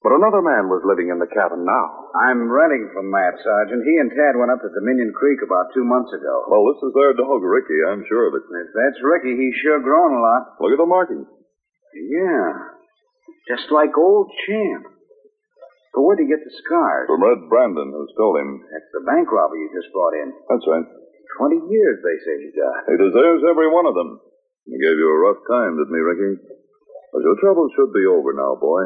But 0.06 0.22
another 0.22 0.46
man 0.46 0.70
was 0.70 0.86
living 0.86 1.10
in 1.10 1.18
the 1.18 1.26
cabin 1.34 1.66
now. 1.66 1.86
I'm 2.14 2.46
renting 2.46 2.94
from 2.94 3.10
Matt, 3.10 3.42
Sergeant. 3.42 3.82
He 3.82 3.98
and 3.98 4.14
Tad 4.14 4.38
went 4.38 4.54
up 4.54 4.62
to 4.62 4.70
Dominion 4.70 5.10
Creek 5.18 5.42
about 5.42 5.74
two 5.74 5.82
months 5.82 6.14
ago. 6.14 6.46
Well, 6.46 6.62
this 6.70 6.78
is 6.86 6.94
their 6.94 7.18
dog, 7.18 7.42
Ricky. 7.42 7.82
I'm 7.90 8.06
sure 8.06 8.30
of 8.30 8.38
it. 8.38 8.46
If 8.46 8.70
that's 8.70 9.02
Ricky, 9.02 9.34
he's 9.34 9.58
sure 9.66 9.82
grown 9.82 10.14
a 10.14 10.22
lot. 10.22 10.62
Look 10.62 10.78
at 10.78 10.82
the 10.82 10.86
markings. 10.86 11.26
Yeah. 11.98 12.54
Just 13.50 13.74
like 13.74 13.98
old 13.98 14.30
Champ. 14.46 14.94
But 15.98 16.06
where'd 16.06 16.22
he 16.22 16.30
get 16.30 16.46
the 16.46 16.54
scars? 16.54 17.10
From 17.10 17.26
Red 17.26 17.50
Brandon, 17.50 17.90
who 17.90 18.06
stole 18.14 18.38
him. 18.38 18.62
That's 18.62 18.92
the 18.94 19.10
bank 19.10 19.26
robber 19.34 19.58
you 19.58 19.74
just 19.74 19.90
brought 19.90 20.14
in. 20.22 20.30
That's 20.54 20.70
right. 20.70 20.86
Twenty 21.42 21.66
years, 21.66 21.98
they 22.06 22.18
say 22.22 22.46
he 22.46 22.54
got. 22.54 22.94
He 22.94 23.02
deserves 23.02 23.42
every 23.50 23.74
one 23.74 23.90
of 23.90 23.98
them. 23.98 24.22
He 24.70 24.78
gave 24.78 25.02
you 25.02 25.10
a 25.10 25.24
rough 25.26 25.42
time, 25.50 25.82
didn't 25.82 25.98
he, 25.98 26.04
Ricky? 26.06 26.34
But 27.10 27.26
your 27.26 27.42
troubles 27.42 27.74
should 27.74 27.90
be 27.90 28.06
over 28.06 28.38
now, 28.38 28.54
boy. 28.60 28.86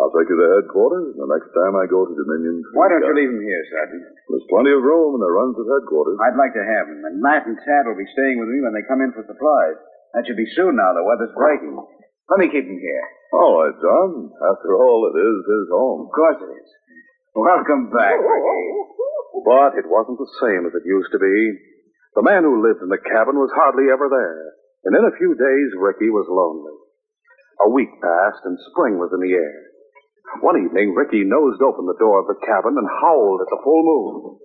I'll 0.00 0.14
take 0.16 0.32
you 0.32 0.38
to 0.40 0.48
headquarters 0.56 1.12
and 1.12 1.20
the 1.20 1.28
next 1.28 1.52
time 1.52 1.76
I 1.76 1.84
go 1.84 2.08
to 2.08 2.14
Dominion. 2.16 2.64
Why 2.72 2.88
don't 2.88 3.04
you 3.04 3.12
uh, 3.12 3.20
leave 3.20 3.28
him 3.28 3.44
here, 3.44 3.62
Sergeant? 3.68 4.00
There's 4.32 4.48
plenty 4.48 4.72
of 4.72 4.80
room 4.80 5.12
in 5.12 5.20
the 5.20 5.28
runs 5.28 5.60
at 5.60 5.68
headquarters. 5.68 6.16
I'd 6.24 6.40
like 6.40 6.56
to 6.56 6.64
have 6.64 6.88
him, 6.88 7.04
and 7.04 7.20
Matt 7.20 7.44
and 7.44 7.60
Tad 7.60 7.84
will 7.84 8.00
be 8.00 8.08
staying 8.16 8.40
with 8.40 8.48
me 8.48 8.64
when 8.64 8.72
they 8.72 8.88
come 8.88 9.04
in 9.04 9.12
for 9.12 9.28
supplies. 9.28 9.76
That 10.16 10.24
should 10.24 10.40
be 10.40 10.48
soon 10.56 10.80
now. 10.80 10.96
The 10.96 11.04
weather's 11.04 11.36
breaking. 11.36 11.76
Let 11.76 12.40
me 12.40 12.48
keep 12.48 12.64
him 12.64 12.80
here. 12.80 13.04
All 13.36 13.60
right, 13.60 13.76
John. 13.76 14.32
After 14.56 14.72
all, 14.80 15.04
it 15.12 15.16
is 15.20 15.38
his 15.44 15.68
home. 15.68 16.08
Of 16.08 16.12
course 16.16 16.40
it 16.48 16.50
is. 16.50 16.68
Welcome 17.36 17.92
back, 17.92 18.16
Ricky. 18.16 18.64
But 19.44 19.78
it 19.78 19.86
wasn't 19.86 20.18
the 20.18 20.32
same 20.42 20.64
as 20.64 20.74
it 20.74 20.88
used 20.88 21.12
to 21.12 21.20
be. 21.20 21.36
The 22.18 22.26
man 22.26 22.42
who 22.42 22.64
lived 22.64 22.82
in 22.82 22.90
the 22.90 22.98
cabin 23.04 23.38
was 23.38 23.54
hardly 23.54 23.86
ever 23.92 24.08
there. 24.10 24.44
And 24.88 24.96
in 24.96 25.04
a 25.04 25.18
few 25.20 25.36
days, 25.36 25.70
Ricky 25.78 26.10
was 26.10 26.26
lonely. 26.26 26.74
A 27.66 27.68
week 27.70 27.92
passed, 28.00 28.42
and 28.48 28.58
spring 28.72 28.98
was 28.98 29.12
in 29.12 29.20
the 29.20 29.36
air. 29.36 29.69
One 30.38 30.62
evening, 30.62 30.94
Ricky 30.94 31.26
nosed 31.26 31.60
open 31.60 31.90
the 31.90 31.98
door 31.98 32.22
of 32.22 32.30
the 32.30 32.38
cabin 32.46 32.78
and 32.78 32.88
howled 33.02 33.42
at 33.42 33.50
the 33.50 33.60
full 33.66 33.82
moon. 33.82 34.38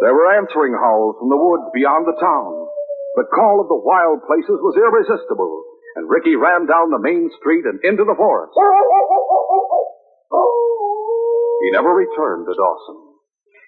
There 0.00 0.14
were 0.14 0.38
answering 0.38 0.78
howls 0.78 1.18
from 1.18 1.34
the 1.34 1.42
woods 1.42 1.66
beyond 1.74 2.06
the 2.06 2.14
town. 2.22 2.70
The 3.18 3.26
call 3.34 3.58
of 3.58 3.66
the 3.66 3.82
wild 3.82 4.22
places 4.30 4.62
was 4.62 4.78
irresistible, 4.78 5.66
and 5.98 6.06
Ricky 6.06 6.38
ran 6.38 6.70
down 6.70 6.94
the 6.94 7.02
main 7.02 7.26
street 7.42 7.66
and 7.66 7.82
into 7.82 8.06
the 8.06 8.14
forest. 8.14 8.54
He 11.58 11.74
never 11.74 11.90
returned 11.90 12.46
to 12.46 12.54
Dawson. 12.54 13.18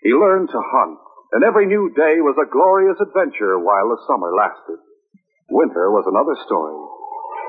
He 0.07 0.15
learned 0.15 0.49
to 0.55 0.63
hunt, 0.63 0.99
and 1.35 1.43
every 1.43 1.67
new 1.67 1.91
day 1.91 2.23
was 2.23 2.39
a 2.39 2.47
glorious 2.47 2.97
adventure 3.03 3.59
while 3.59 3.91
the 3.91 3.99
summer 4.07 4.31
lasted. 4.31 4.79
Winter 5.51 5.91
was 5.91 6.07
another 6.07 6.39
story. 6.47 6.79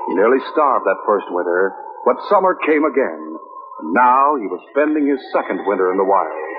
He 0.08 0.14
nearly 0.18 0.42
starved 0.50 0.86
that 0.86 1.04
first 1.06 1.26
winter, 1.30 1.74
but 2.04 2.18
summer 2.28 2.58
came 2.66 2.82
again. 2.82 3.22
And 3.82 3.88
now 3.94 4.34
he 4.36 4.46
was 4.50 4.58
spending 4.74 5.06
his 5.06 5.20
second 5.32 5.62
winter 5.66 5.90
in 5.90 5.98
the 5.98 6.06
wilds. 6.06 6.52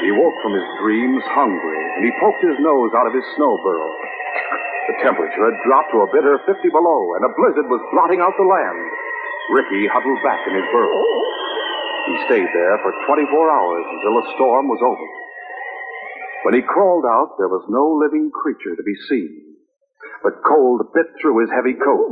He 0.00 0.10
woke 0.16 0.36
from 0.40 0.56
his 0.56 0.68
dreams 0.80 1.22
hungry, 1.36 1.80
and 1.96 2.02
he 2.08 2.20
poked 2.20 2.40
his 2.40 2.58
nose 2.64 2.90
out 2.96 3.06
of 3.06 3.14
his 3.14 3.26
snow 3.36 3.52
burrow. 3.62 3.92
The 4.90 4.96
temperature 5.06 5.44
had 5.44 5.60
dropped 5.62 5.92
to 5.92 6.02
a 6.02 6.10
bitter 6.10 6.40
50 6.48 6.56
below, 6.72 7.00
and 7.20 7.22
a 7.22 7.34
blizzard 7.36 7.68
was 7.68 7.84
blotting 7.92 8.18
out 8.18 8.34
the 8.34 8.48
land. 8.48 8.80
Ricky 9.54 9.86
huddled 9.86 10.18
back 10.24 10.40
in 10.48 10.56
his 10.56 10.66
burrow. 10.72 11.04
He 12.10 12.16
stayed 12.26 12.50
there 12.50 12.76
for 12.80 12.90
24 13.06 13.28
hours 13.28 13.84
until 13.86 14.14
the 14.18 14.30
storm 14.34 14.66
was 14.66 14.82
over. 14.82 15.08
When 16.48 16.54
he 16.56 16.62
crawled 16.64 17.04
out, 17.04 17.36
there 17.36 17.52
was 17.52 17.68
no 17.68 17.92
living 18.00 18.32
creature 18.32 18.74
to 18.74 18.82
be 18.82 18.96
seen. 19.06 19.49
But 20.22 20.44
cold 20.44 20.82
bit 20.92 21.06
through 21.20 21.40
his 21.40 21.50
heavy 21.50 21.74
coat. 21.74 22.08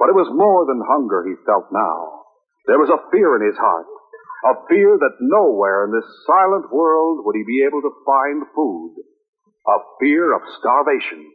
But 0.00 0.10
it 0.10 0.18
was 0.18 0.28
more 0.34 0.66
than 0.66 0.82
hunger 0.82 1.24
he 1.24 1.34
felt 1.46 1.70
now. 1.72 2.26
There 2.66 2.78
was 2.78 2.90
a 2.90 3.06
fear 3.10 3.36
in 3.38 3.46
his 3.46 3.56
heart. 3.56 3.86
A 4.44 4.54
fear 4.68 4.98
that 4.98 5.22
nowhere 5.22 5.86
in 5.86 5.92
this 5.92 6.06
silent 6.26 6.70
world 6.70 7.24
would 7.24 7.36
he 7.36 7.44
be 7.46 7.64
able 7.66 7.82
to 7.82 8.02
find 8.04 8.42
food. 8.54 8.94
A 9.66 9.78
fear 9.98 10.34
of 10.34 10.42
starvation. 10.58 11.26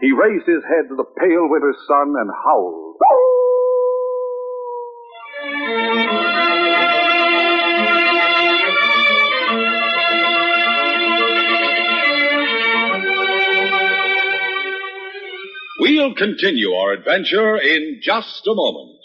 He 0.00 0.12
raised 0.16 0.46
his 0.46 0.64
head 0.64 0.88
to 0.88 0.96
the 0.96 1.10
pale 1.18 1.46
winter 1.50 1.74
sun 1.86 2.14
and 2.16 2.30
howled. 2.32 2.96
We'll 16.00 16.14
continue 16.14 16.72
our 16.72 16.92
adventure 16.92 17.58
in 17.58 18.00
just 18.00 18.46
a 18.46 18.54
moment. 18.54 19.00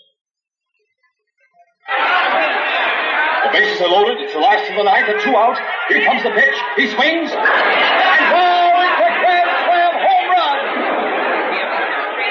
The 3.44 3.52
bases 3.52 3.82
are 3.82 3.90
loaded. 3.90 4.22
It's 4.22 4.32
the 4.32 4.40
last 4.40 4.72
of 4.72 4.78
the 4.78 4.84
ninth. 4.84 5.10
A 5.10 5.20
two 5.20 5.36
out. 5.36 5.60
Here 5.90 6.06
comes 6.06 6.24
the 6.24 6.32
pitch. 6.32 6.56
He 6.78 6.88
swings. 6.96 7.32
And 7.36 8.26
whoa! 8.32 8.80
It's 8.80 9.02
a 9.04 9.12
grand 9.20 9.50
slam 9.68 9.94
home 10.08 10.28
run. 10.40 10.62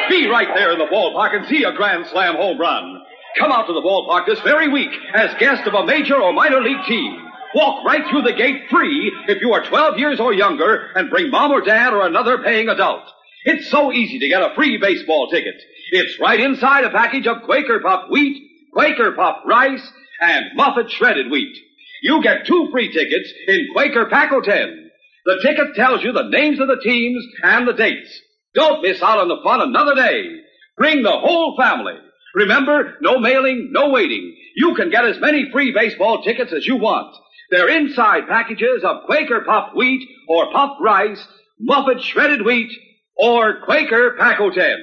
Be 0.08 0.28
right 0.32 0.48
there 0.54 0.72
in 0.72 0.78
the 0.78 0.88
ballpark 0.88 1.36
and 1.36 1.44
see 1.44 1.64
a 1.64 1.72
grand 1.76 2.06
slam 2.06 2.36
home 2.36 2.58
run. 2.58 3.02
Come 3.38 3.52
out 3.52 3.66
to 3.66 3.74
the 3.74 3.82
ballpark 3.82 4.24
this 4.24 4.40
very 4.40 4.72
week 4.72 4.96
as 5.14 5.34
guest 5.38 5.68
of 5.68 5.74
a 5.74 5.84
major 5.84 6.16
or 6.16 6.32
minor 6.32 6.62
league 6.62 6.86
team. 6.88 7.20
Walk 7.54 7.84
right 7.84 8.08
through 8.08 8.22
the 8.22 8.32
gate 8.32 8.62
free 8.70 9.12
if 9.28 9.42
you 9.42 9.52
are 9.52 9.62
12 9.62 9.98
years 9.98 10.20
or 10.20 10.32
younger 10.32 10.88
and 10.94 11.10
bring 11.10 11.30
mom 11.30 11.50
or 11.50 11.60
dad 11.60 11.92
or 11.92 12.06
another 12.06 12.38
paying 12.38 12.70
adult. 12.70 13.04
It's 13.44 13.70
so 13.70 13.92
easy 13.92 14.18
to 14.18 14.28
get 14.28 14.42
a 14.42 14.54
free 14.54 14.78
baseball 14.78 15.28
ticket. 15.30 15.60
It's 15.90 16.18
right 16.18 16.40
inside 16.40 16.84
a 16.84 16.90
package 16.90 17.26
of 17.26 17.42
Quaker 17.42 17.80
Puff 17.80 18.10
wheat, 18.10 18.42
Quaker 18.72 19.12
Puff 19.12 19.36
rice, 19.44 19.86
and 20.20 20.46
Muffet 20.56 20.90
shredded 20.90 21.30
wheat. 21.30 21.54
You 22.02 22.22
get 22.22 22.46
two 22.46 22.68
free 22.72 22.90
tickets 22.90 23.30
in 23.46 23.68
Quaker 23.72 24.06
Pack 24.06 24.30
10. 24.30 24.90
The 25.26 25.40
ticket 25.42 25.74
tells 25.74 26.02
you 26.02 26.12
the 26.12 26.28
names 26.28 26.58
of 26.58 26.68
the 26.68 26.80
teams 26.82 27.24
and 27.42 27.68
the 27.68 27.72
dates. 27.72 28.10
Don't 28.54 28.82
miss 28.82 29.02
out 29.02 29.18
on 29.18 29.28
the 29.28 29.40
fun 29.44 29.60
another 29.60 29.94
day. 29.94 30.40
Bring 30.76 31.02
the 31.02 31.10
whole 31.10 31.56
family. 31.58 31.94
Remember, 32.34 32.96
no 33.00 33.18
mailing, 33.18 33.68
no 33.72 33.90
waiting. 33.90 34.34
You 34.56 34.74
can 34.74 34.90
get 34.90 35.04
as 35.04 35.20
many 35.20 35.50
free 35.52 35.72
baseball 35.72 36.22
tickets 36.22 36.52
as 36.52 36.66
you 36.66 36.76
want. 36.76 37.14
They're 37.50 37.68
inside 37.68 38.26
packages 38.28 38.82
of 38.84 39.04
Quaker 39.04 39.42
Puff 39.42 39.70
wheat 39.74 40.08
or 40.28 40.50
puffed 40.50 40.80
rice, 40.80 41.26
Muffet 41.60 42.02
shredded 42.02 42.44
wheat, 42.44 42.70
or 43.16 43.60
Quaker 43.64 44.16
Pack 44.18 44.38
10. 44.38 44.76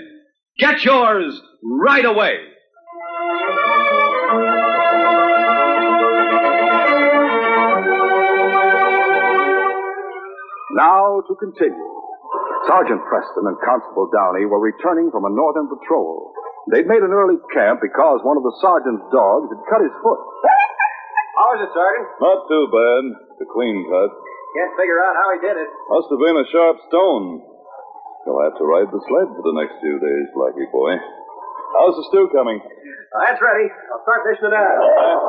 Get 0.60 0.84
yours 0.84 1.42
right 1.64 2.06
away. 2.06 2.38
Now 10.76 11.20
to 11.28 11.34
continue. 11.36 11.88
Sergeant 12.68 13.02
Preston 13.10 13.44
and 13.44 13.58
Constable 13.60 14.08
Downey 14.14 14.46
were 14.46 14.62
returning 14.62 15.12
from 15.12 15.26
a 15.26 15.34
northern 15.34 15.68
patrol. 15.68 16.32
They'd 16.72 16.88
made 16.88 17.04
an 17.04 17.12
early 17.12 17.36
camp 17.52 17.82
because 17.82 18.24
one 18.24 18.38
of 18.38 18.44
the 18.46 18.56
sergeant's 18.62 19.04
dogs 19.12 19.52
had 19.52 19.62
cut 19.68 19.82
his 19.84 19.92
foot. 20.00 20.22
How 21.36 21.50
is 21.58 21.68
it, 21.68 21.72
Sergeant? 21.74 22.08
Not 22.22 22.40
too 22.48 22.66
bad. 22.70 23.04
It's 23.36 23.42
a 23.44 23.50
clean 23.52 23.84
cut. 23.90 24.12
Can't 24.56 24.74
figure 24.78 25.00
out 25.02 25.16
how 25.18 25.28
he 25.36 25.40
did 25.42 25.58
it. 25.58 25.70
Must 25.90 26.08
have 26.08 26.22
been 26.22 26.38
a 26.38 26.48
sharp 26.54 26.78
stone. 26.88 27.51
You'll 28.26 28.44
have 28.46 28.54
to 28.58 28.66
ride 28.66 28.90
the 28.94 29.02
sled 29.10 29.28
for 29.34 29.44
the 29.44 29.56
next 29.58 29.82
few 29.82 29.98
days, 29.98 30.30
Blackie 30.38 30.70
boy. 30.70 30.94
How's 31.74 31.96
the 31.98 32.06
stew 32.14 32.30
coming? 32.36 32.62
Uh, 32.62 33.20
That's 33.26 33.42
ready. 33.42 33.68
I'll 33.90 34.04
start 34.06 34.22
dishing 34.30 34.46
it 34.46 34.54
uh, 34.54 34.62
uh, 34.62 34.62
out. 34.62 35.22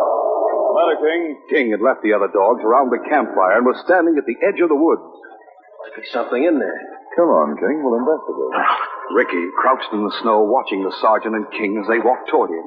Matter, 0.76 0.98
King. 1.00 1.22
King 1.48 1.66
had 1.72 1.80
left 1.80 2.02
the 2.04 2.12
other 2.12 2.28
dogs 2.28 2.60
around 2.64 2.90
the 2.92 3.00
campfire 3.08 3.56
and 3.60 3.64
was 3.64 3.80
standing 3.84 4.16
at 4.18 4.26
the 4.26 4.36
edge 4.44 4.60
of 4.60 4.68
the 4.68 4.76
woods. 4.76 5.04
There's 5.96 6.12
something 6.12 6.42
in 6.44 6.58
there. 6.58 6.80
Come 7.16 7.28
on, 7.28 7.56
King. 7.60 7.84
We'll 7.84 8.00
investigate. 8.00 8.54
Ricky 9.12 9.44
crouched 9.60 9.92
in 9.92 10.04
the 10.04 10.16
snow 10.24 10.42
watching 10.48 10.82
the 10.84 10.94
sergeant 11.00 11.36
and 11.36 11.48
King 11.52 11.76
as 11.76 11.88
they 11.88 12.00
walked 12.00 12.28
toward 12.32 12.50
him. 12.50 12.66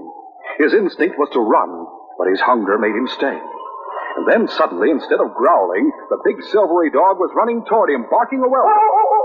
His 0.62 0.74
instinct 0.74 1.18
was 1.18 1.30
to 1.34 1.42
run, 1.42 1.70
but 2.18 2.30
his 2.30 2.40
hunger 2.42 2.78
made 2.78 2.94
him 2.94 3.10
stay. 3.10 3.34
And 3.36 4.24
then 4.30 4.48
suddenly, 4.48 4.92
instead 4.92 5.20
of 5.20 5.34
growling, 5.34 5.92
the 6.10 6.22
big 6.24 6.40
silvery 6.54 6.88
dog 6.94 7.18
was 7.20 7.34
running 7.36 7.66
toward 7.66 7.90
him, 7.90 8.06
barking 8.10 8.40
a 8.40 8.48
welcome. 8.48 9.25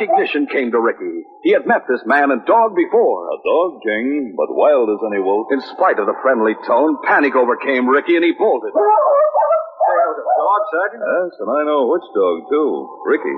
Recognition 0.00 0.48
came 0.48 0.72
to 0.72 0.80
Ricky. 0.80 1.28
He 1.44 1.52
had 1.52 1.68
met 1.68 1.84
this 1.84 2.00
man 2.08 2.32
and 2.32 2.40
dog 2.48 2.72
before. 2.72 3.28
A 3.28 3.36
dog, 3.44 3.84
King, 3.84 4.32
but 4.32 4.48
wild 4.48 4.88
as 4.88 4.96
any 5.12 5.20
wolf. 5.20 5.52
In 5.52 5.60
spite 5.76 6.00
of 6.00 6.08
the 6.08 6.16
friendly 6.24 6.56
tone, 6.64 6.96
panic 7.04 7.36
overcame 7.36 7.84
Ricky 7.84 8.16
and 8.16 8.24
he 8.24 8.32
bolted. 8.32 8.72
There 8.72 8.80
was 10.08 10.16
a 10.16 10.24
dog, 10.24 10.60
Sergeant? 10.72 11.04
Yes, 11.04 11.32
and 11.44 11.50
I 11.52 11.60
know 11.68 11.92
which 11.92 12.08
dog, 12.16 12.48
too. 12.48 12.68
Ricky. 13.12 13.36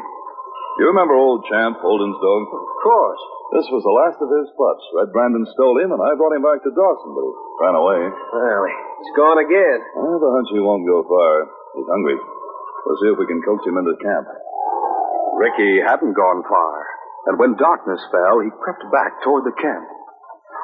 You 0.79 0.87
remember 0.95 1.19
old 1.19 1.43
Champ, 1.51 1.83
Holden's 1.83 2.23
dog? 2.23 2.43
Of 2.47 2.79
course. 2.79 3.23
This 3.59 3.67
was 3.75 3.83
the 3.83 3.99
last 3.99 4.23
of 4.23 4.31
his 4.31 4.47
pups. 4.55 4.87
Red 4.95 5.11
Brandon 5.11 5.43
stole 5.59 5.83
him, 5.83 5.91
and 5.91 5.99
I 5.99 6.15
brought 6.15 6.39
him 6.39 6.47
back 6.47 6.63
to 6.63 6.71
Dawson, 6.71 7.11
but 7.11 7.27
he 7.27 7.33
ran 7.59 7.75
away. 7.75 8.07
Well, 8.07 8.63
he's 9.03 9.13
gone 9.19 9.43
again. 9.43 9.83
I 9.83 10.05
have 10.15 10.23
a 10.23 10.31
hunch 10.31 10.49
he 10.55 10.63
won't 10.63 10.87
go 10.87 11.03
far. 11.11 11.51
He's 11.75 11.91
hungry. 11.91 12.15
We'll 12.87 12.99
see 13.03 13.11
if 13.11 13.19
we 13.19 13.27
can 13.27 13.43
coax 13.43 13.67
him 13.67 13.83
into 13.83 13.99
camp. 13.99 14.31
Ricky 15.43 15.83
hadn't 15.83 16.15
gone 16.15 16.47
far. 16.47 16.87
and 17.27 17.39
when 17.39 17.59
darkness 17.59 18.03
fell, 18.11 18.39
he 18.43 18.51
crept 18.63 18.83
back 18.95 19.23
toward 19.23 19.43
the 19.43 19.55
camp. 19.59 19.87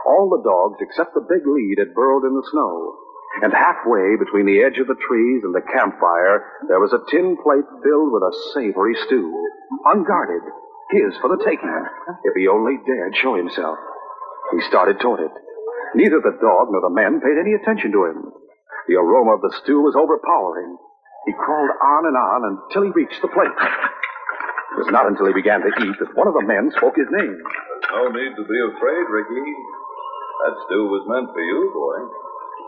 All 0.06 0.30
the 0.30 0.42
dogs, 0.42 0.78
except 0.82 1.14
the 1.14 1.26
big 1.26 1.42
lead, 1.46 1.78
had 1.78 1.94
burrowed 1.94 2.26
in 2.26 2.34
the 2.34 2.48
snow. 2.50 2.94
And 3.42 3.52
halfway 3.52 4.14
between 4.18 4.46
the 4.46 4.62
edge 4.62 4.78
of 4.78 4.86
the 4.86 4.98
trees 4.98 5.42
and 5.42 5.54
the 5.54 5.66
campfire, 5.66 6.66
there 6.66 6.82
was 6.82 6.94
a 6.94 7.02
tin 7.10 7.36
plate 7.42 7.66
filled 7.82 8.10
with 8.10 8.22
a 8.22 8.38
savory 8.54 8.94
stew. 9.06 9.30
Unguarded. 9.86 10.42
His 10.90 11.14
for 11.20 11.28
the 11.30 11.42
taking, 11.44 11.70
if 12.24 12.34
he 12.34 12.48
only 12.48 12.78
dared 12.86 13.14
show 13.18 13.36
himself. 13.36 13.78
He 14.54 14.62
started 14.66 14.98
toward 14.98 15.20
it. 15.20 15.34
Neither 15.94 16.22
the 16.22 16.38
dog 16.40 16.70
nor 16.70 16.82
the 16.82 16.94
men 16.94 17.20
paid 17.20 17.38
any 17.38 17.54
attention 17.54 17.92
to 17.92 18.06
him. 18.06 18.32
The 18.88 18.96
aroma 18.96 19.36
of 19.36 19.42
the 19.42 19.54
stew 19.62 19.82
was 19.82 19.94
overpowering. 19.94 20.78
He 21.26 21.32
crawled 21.34 21.70
on 21.70 22.02
and 22.08 22.16
on 22.16 22.40
until 22.46 22.82
he 22.88 22.96
reached 22.96 23.20
the 23.20 23.28
plate. 23.28 23.58
It 24.68 24.76
was 24.84 24.92
not 24.92 25.08
until 25.08 25.26
he 25.26 25.34
began 25.36 25.64
to 25.64 25.72
eat 25.80 25.96
that 25.98 26.12
one 26.12 26.28
of 26.28 26.36
the 26.36 26.44
men 26.44 26.68
spoke 26.76 26.96
his 26.96 27.08
name. 27.08 27.36
There's 27.40 27.88
no 27.94 28.12
need 28.12 28.32
to 28.36 28.44
be 28.44 28.58
afraid, 28.68 29.04
Ricky. 29.08 29.48
That 30.44 30.54
stew 30.68 30.84
was 30.92 31.08
meant 31.08 31.32
for 31.32 31.40
you, 31.40 31.60
boy. 31.72 31.98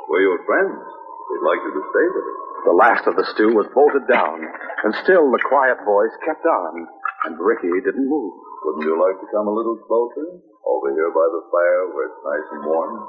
We're 0.09 0.26
your 0.26 0.40
friends. 0.49 0.80
We'd 0.80 1.47
like 1.47 1.62
you 1.62 1.73
to 1.76 1.85
stay 1.92 2.07
with 2.11 2.26
us. 2.26 2.40
The 2.66 2.76
last 2.76 3.04
of 3.07 3.14
the 3.16 3.28
stew 3.33 3.54
was 3.54 3.71
bolted 3.73 4.04
down, 4.11 4.42
and 4.85 4.92
still 5.07 5.30
the 5.30 5.45
quiet 5.49 5.78
voice 5.87 6.12
kept 6.26 6.45
on, 6.45 6.88
and 7.28 7.38
Ricky 7.38 7.71
didn't 7.85 8.09
move. 8.09 8.35
Wouldn't 8.64 8.85
you 8.85 8.97
like 9.00 9.16
to 9.21 9.28
come 9.33 9.49
a 9.49 9.54
little 9.54 9.78
closer? 9.88 10.40
Over 10.66 10.88
here 10.92 11.09
by 11.14 11.26
the 11.30 11.45
fire 11.49 11.83
where 11.95 12.07
it's 12.11 12.21
nice 12.25 12.49
and 12.52 12.62
warm? 12.69 13.00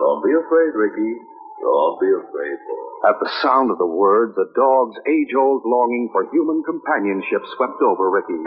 Don't 0.00 0.24
be 0.26 0.34
afraid, 0.34 0.72
Ricky. 0.74 1.12
Don't 1.64 1.96
be 1.96 2.12
afraid, 2.12 2.58
boy. 2.68 3.08
At 3.08 3.16
the 3.24 3.32
sound 3.40 3.72
of 3.72 3.80
the 3.80 3.88
words, 3.88 4.36
the 4.36 4.52
dog's 4.52 5.00
age-old 5.08 5.64
longing 5.64 6.12
for 6.12 6.28
human 6.28 6.60
companionship 6.60 7.40
swept 7.56 7.80
over 7.80 8.12
Ricky. 8.12 8.44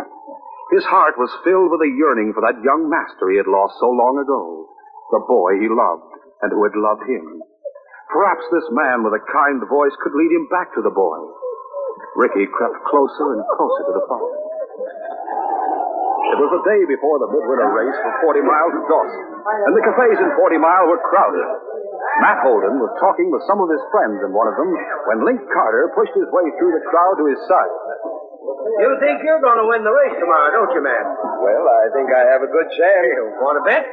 His 0.69 0.85
heart 0.85 1.17
was 1.17 1.33
filled 1.41 1.73
with 1.73 1.81
a 1.81 1.95
yearning 1.97 2.37
for 2.37 2.45
that 2.45 2.61
young 2.61 2.85
master 2.85 3.33
he 3.33 3.41
had 3.41 3.49
lost 3.49 3.73
so 3.81 3.89
long 3.89 4.21
ago, 4.21 4.69
the 5.09 5.25
boy 5.25 5.57
he 5.57 5.65
loved 5.65 6.13
and 6.45 6.53
who 6.53 6.61
had 6.61 6.77
loved 6.77 7.09
him. 7.09 7.41
Perhaps 8.13 8.45
this 8.53 8.69
man 8.69 9.01
with 9.01 9.17
a 9.17 9.27
kind 9.33 9.65
voice 9.65 9.95
could 10.05 10.13
lead 10.13 10.31
him 10.37 10.45
back 10.53 10.69
to 10.77 10.85
the 10.85 10.93
boy. 10.93 11.17
Ricky 12.15 12.45
crept 12.53 12.77
closer 12.85 13.33
and 13.33 13.43
closer 13.57 13.83
to 13.89 13.93
the 13.97 14.05
fire. 14.05 14.56
It 16.37 16.45
was 16.45 16.53
the 16.53 16.65
day 16.69 16.81
before 16.85 17.17
the 17.17 17.33
midwinter 17.33 17.69
race 17.73 17.97
for 17.97 18.29
40 18.29 18.45
miles 18.45 18.73
at 18.77 18.85
Dawson, 18.85 19.25
and 19.65 19.73
the 19.73 19.83
cafes 19.89 20.21
in 20.21 20.29
40 20.37 20.61
Mile 20.61 20.85
were 20.85 21.01
crowded. 21.01 21.41
Matt 22.21 22.45
Holden 22.45 22.77
was 22.77 22.93
talking 23.01 23.33
with 23.33 23.41
some 23.49 23.57
of 23.57 23.73
his 23.73 23.81
friends 23.89 24.21
in 24.21 24.29
one 24.37 24.45
of 24.45 24.53
them 24.53 24.69
when 25.09 25.25
Link 25.25 25.41
Carter 25.49 25.89
pushed 25.97 26.13
his 26.13 26.29
way 26.29 26.45
through 26.61 26.77
the 26.77 26.85
crowd 26.93 27.17
to 27.17 27.25
his 27.25 27.41
side. 27.49 27.73
You 28.85 28.89
think 29.01 29.25
you're 29.25 29.41
going 29.41 29.57
to 29.57 29.65
win 29.65 29.81
the 29.81 29.89
race 29.89 30.13
tomorrow, 30.21 30.53
don't 30.53 30.77
you, 30.77 30.83
man? 30.85 31.05
Well, 31.41 31.65
I 31.65 31.89
think 31.97 32.13
I 32.13 32.21
have 32.37 32.45
a 32.45 32.51
good 32.53 32.69
chance. 32.69 33.33
Want 33.41 33.57
to 33.57 33.65
bet? 33.65 33.85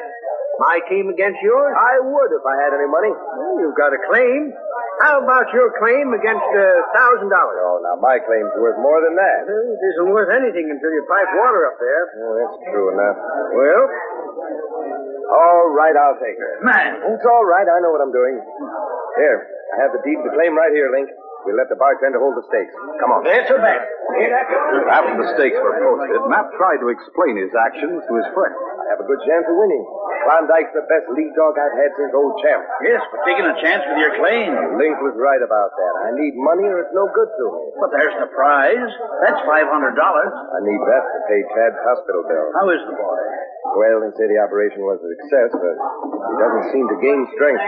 My 0.61 0.79
team 0.87 1.09
against 1.09 1.41
yours? 1.41 1.73
I 1.73 1.99
would 2.05 2.31
if 2.31 2.45
I 2.45 2.55
had 2.61 2.77
any 2.77 2.89
money. 2.93 3.11
Well, 3.11 3.57
you've 3.65 3.79
got 3.81 3.91
a 3.97 4.01
claim. 4.13 4.53
How 5.03 5.19
about 5.19 5.51
your 5.51 5.75
claim 5.83 6.15
against 6.15 6.47
a 6.55 6.69
thousand 6.95 7.29
dollars? 7.33 7.59
Oh, 7.61 7.83
now 7.83 7.99
my 7.99 8.17
claim's 8.23 8.55
worth 8.57 8.79
more 8.79 9.03
than 9.03 9.19
that. 9.19 9.43
Uh, 9.49 9.75
it 9.75 9.81
isn't 9.95 10.09
worth 10.15 10.31
anything 10.31 10.71
until 10.71 10.91
you 10.95 11.03
pipe 11.11 11.31
water 11.35 11.67
up 11.67 11.77
there. 11.83 12.03
Oh, 12.23 12.33
that's 12.39 12.57
true 12.71 12.87
enough. 12.95 13.17
Well, 13.59 13.83
All 15.35 15.67
right, 15.75 15.97
I'll 15.99 16.21
take 16.23 16.39
her. 16.39 16.63
man. 16.63 17.01
It's 17.11 17.27
all 17.27 17.45
right. 17.45 17.67
I 17.67 17.77
know 17.83 17.91
what 17.91 18.01
I'm 18.05 18.15
doing. 18.15 18.39
Here, 19.19 19.39
I 19.75 19.77
have 19.83 19.93
the 19.97 20.03
deed 20.07 20.19
of 20.21 20.25
the 20.31 20.35
claim 20.37 20.55
right 20.55 20.71
here, 20.73 20.89
Link. 20.95 21.11
We'll 21.45 21.61
let 21.61 21.69
the 21.69 21.77
bartender 21.77 22.17
hold 22.17 22.41
the 22.41 22.47
stakes. 22.49 22.73
Come 23.05 23.13
on. 23.13 23.21
That's 23.21 23.53
a 23.53 23.61
bet. 23.61 23.85
Hear 24.17 24.33
that? 24.33 24.49
After 24.89 25.13
the 25.21 25.29
stakes 25.37 25.61
were 25.61 25.77
posted, 25.77 26.17
Matt 26.33 26.49
tried 26.57 26.81
to 26.81 26.89
explain 26.89 27.37
his 27.37 27.53
actions 27.53 28.01
to 28.01 28.13
his 28.17 28.25
friend. 28.33 28.55
I 28.81 28.97
have 28.97 29.01
a 29.05 29.09
good 29.09 29.21
chance 29.29 29.45
of 29.45 29.53
winning. 29.53 29.85
Klondike's 30.25 30.73
the 30.73 30.85
best 30.89 31.07
lead 31.13 31.33
dog 31.37 31.55
I've 31.61 31.77
had 31.77 31.91
since 32.01 32.13
old 32.17 32.35
champ. 32.41 32.65
Yes, 32.85 33.01
but 33.13 33.21
taking 33.29 33.47
a 33.47 33.57
chance 33.61 33.85
with 33.85 33.99
your 34.01 34.13
claim. 34.19 34.51
Link 34.81 34.97
was 35.05 35.15
right 35.21 35.41
about 35.45 35.71
that. 35.77 35.93
I 36.09 36.11
need 36.17 36.35
money 36.37 36.67
or 36.69 36.81
it's 36.85 36.95
no 36.97 37.07
good 37.13 37.29
to 37.29 37.45
me. 37.53 37.63
But 37.79 37.91
there's 37.93 38.17
the 38.25 38.29
prize. 38.33 38.91
That's 39.25 39.41
five 39.45 39.69
hundred 39.69 39.95
dollars. 39.97 40.33
I 40.33 40.61
need 40.65 40.81
that 40.81 41.03
to 41.05 41.19
pay 41.29 41.41
Tad's 41.53 41.79
hospital 41.85 42.25
bill. 42.25 42.47
How 42.57 42.67
is 42.73 42.81
the 42.89 42.97
boy? 42.97 43.21
Well, 43.81 44.05
they 44.05 44.13
say 44.21 44.29
the 44.29 44.39
operation 44.45 44.85
was 44.85 45.01
a 45.01 45.09
success, 45.09 45.51
but 45.57 45.75
he 45.81 46.35
doesn't 46.37 46.67
seem 46.77 46.85
to 46.85 46.97
gain 47.01 47.25
strength. 47.33 47.65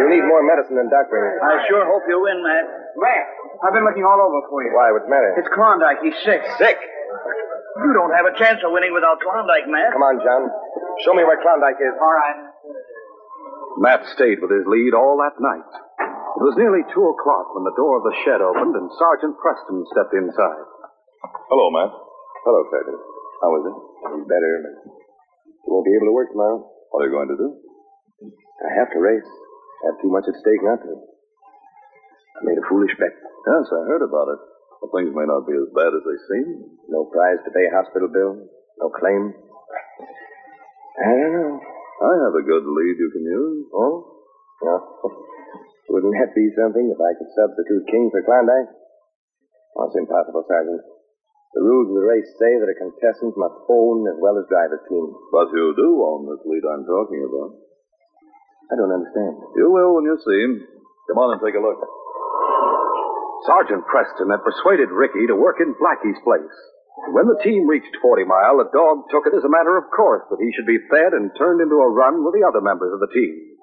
You'll 0.00 0.12
need 0.12 0.24
more 0.24 0.40
medicine 0.40 0.80
than 0.80 0.88
doctoring. 0.88 1.36
I 1.44 1.60
sure 1.68 1.84
hope 1.84 2.02
you 2.08 2.16
win, 2.24 2.40
Matt. 2.40 2.64
Matt, 2.96 3.24
I've 3.60 3.74
been 3.76 3.84
looking 3.84 4.08
all 4.08 4.16
over 4.16 4.40
for 4.48 4.64
you. 4.64 4.72
Why? 4.72 4.88
What's 4.96 5.04
the 5.04 5.12
matter? 5.12 5.36
It's 5.36 5.52
Klondike. 5.52 6.00
He's 6.00 6.16
sick. 6.24 6.40
sick. 6.56 6.80
You 7.76 7.92
don't 7.92 8.12
have 8.16 8.24
a 8.24 8.32
chance 8.40 8.64
of 8.64 8.72
winning 8.72 8.96
without 8.96 9.20
Klondike, 9.20 9.68
Matt. 9.68 9.92
Come 9.92 10.00
on, 10.02 10.16
John. 10.24 10.42
Show 11.04 11.12
me 11.12 11.24
where 11.24 11.40
Klondike 11.42 11.80
is. 11.80 11.94
All 12.00 12.14
right. 12.16 12.38
Matt 13.76 14.02
stayed 14.16 14.40
with 14.40 14.48
his 14.48 14.64
lead 14.64 14.96
all 14.96 15.20
that 15.20 15.36
night. 15.36 15.68
It 16.36 16.44
was 16.44 16.56
nearly 16.56 16.84
two 16.92 17.04
o'clock 17.04 17.52
when 17.52 17.64
the 17.64 17.76
door 17.76 18.00
of 18.00 18.04
the 18.08 18.16
shed 18.24 18.40
opened 18.40 18.72
and 18.76 18.88
Sergeant 18.96 19.36
Preston 19.36 19.84
stepped 19.92 20.16
inside. 20.16 20.64
Hello, 21.52 21.68
Matt. 21.72 21.92
Hello, 22.44 22.60
Sergeant. 22.72 23.00
How 23.44 23.50
is 23.60 23.64
it? 23.68 23.76
He's 24.16 24.28
better, 24.28 24.52
but 24.64 24.74
he 25.64 25.68
won't 25.68 25.84
be 25.84 25.96
able 25.96 26.08
to 26.08 26.16
work 26.16 26.32
tomorrow. 26.32 26.60
What 26.92 27.04
are 27.04 27.08
you 27.08 27.16
going 27.16 27.32
to 27.32 27.40
do? 27.40 27.48
I 28.64 28.70
have 28.80 28.88
to 28.96 29.00
race. 29.00 29.28
I 29.84 29.92
have 29.92 30.00
too 30.00 30.08
much 30.08 30.24
at 30.24 30.36
stake 30.40 30.64
not 30.64 30.80
to. 30.80 30.92
I 30.96 32.40
made 32.48 32.56
a 32.56 32.64
foolish 32.68 32.92
bet. 32.96 33.12
Yes, 33.12 33.64
I 33.72 33.88
heard 33.88 34.04
about 34.04 34.32
it. 34.32 34.40
But 34.80 34.92
things 34.92 35.12
may 35.12 35.24
not 35.28 35.44
be 35.48 35.56
as 35.56 35.68
bad 35.72 35.92
as 35.92 36.04
they 36.04 36.18
seem. 36.32 36.48
No 36.88 37.08
prize 37.08 37.40
to 37.44 37.52
pay 37.52 37.64
hospital 37.72 38.08
bill. 38.12 38.40
No 38.80 38.88
claim. 38.92 39.32
I 40.96 41.12
don't 41.12 41.34
know. 41.36 41.56
I 41.96 42.12
have 42.28 42.36
a 42.36 42.44
good 42.44 42.64
lead 42.64 42.96
you 42.96 43.10
can 43.12 43.24
use. 43.24 43.66
Oh? 43.72 43.94
No. 44.64 44.74
Wouldn't 45.92 46.16
that 46.18 46.34
be 46.34 46.48
something 46.56 46.88
if 46.88 47.00
I 47.00 47.12
could 47.14 47.30
substitute 47.36 47.88
King 47.92 48.08
for 48.10 48.24
Klondike? 48.24 48.72
That's 49.76 49.92
it's 49.92 50.00
impossible, 50.02 50.44
Sergeant. 50.48 50.82
The 51.52 51.64
rules 51.64 51.88
of 51.88 51.96
the 51.96 52.08
race 52.08 52.28
say 52.36 52.52
that 52.58 52.68
a 52.68 52.76
contestant 52.76 53.32
must 53.36 53.56
own 53.68 54.04
as 54.08 54.18
well 54.20 54.36
as 54.36 54.48
drive 54.48 54.72
a 54.72 54.80
team. 54.88 55.08
But 55.32 55.52
you 55.52 55.72
do 55.76 55.88
own 56.04 56.28
this 56.28 56.44
lead 56.44 56.64
I'm 56.64 56.84
talking 56.84 57.22
about. 57.24 57.60
I 58.68 58.74
don't 58.76 58.92
understand. 58.92 59.36
You 59.56 59.72
will 59.72 59.96
when 59.96 60.04
you 60.04 60.16
see 60.20 60.38
him. 60.42 60.52
Come 61.12 61.22
on 61.22 61.32
and 61.36 61.40
take 61.40 61.56
a 61.56 61.62
look. 61.62 61.80
Sergeant 63.46 63.86
Preston 63.86 64.32
had 64.32 64.42
persuaded 64.42 64.90
Ricky 64.90 65.28
to 65.30 65.36
work 65.38 65.62
in 65.62 65.76
Blackie's 65.78 66.18
place. 66.26 66.56
When 66.96 67.28
the 67.28 67.36
team 67.44 67.68
reached 67.68 67.92
40 68.00 68.24
Mile, 68.24 68.56
the 68.56 68.72
dog 68.72 69.04
took 69.12 69.28
it 69.28 69.36
as 69.36 69.44
a 69.44 69.52
matter 69.52 69.76
of 69.76 69.92
course 69.92 70.24
that 70.32 70.40
he 70.40 70.48
should 70.56 70.64
be 70.64 70.80
fed 70.88 71.12
and 71.12 71.28
turned 71.36 71.60
into 71.60 71.76
a 71.76 71.92
run 71.92 72.24
with 72.24 72.32
the 72.32 72.40
other 72.40 72.64
members 72.64 72.88
of 72.88 73.04
the 73.04 73.12
team. 73.12 73.60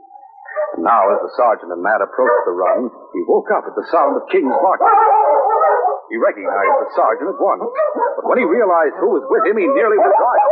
And 0.78 0.86
now, 0.86 1.02
as 1.10 1.18
the 1.22 1.34
sergeant 1.34 1.74
and 1.74 1.82
Matt 1.82 2.06
approached 2.06 2.46
the 2.46 2.54
run, 2.54 2.94
he 3.14 3.22
woke 3.26 3.50
up 3.50 3.66
at 3.66 3.74
the 3.74 3.86
sound 3.90 4.22
of 4.22 4.30
King's 4.30 4.54
barking. 4.54 4.86
He 6.14 6.18
recognized 6.22 6.78
the 6.78 6.90
sergeant 6.94 7.34
at 7.34 7.40
once, 7.42 7.66
but 8.22 8.26
when 8.30 8.38
he 8.38 8.46
realized 8.46 9.02
who 9.02 9.18
was 9.18 9.26
with 9.26 9.50
him, 9.50 9.58
he 9.58 9.66
nearly 9.66 9.98
was 9.98 10.14
right. 10.14 10.46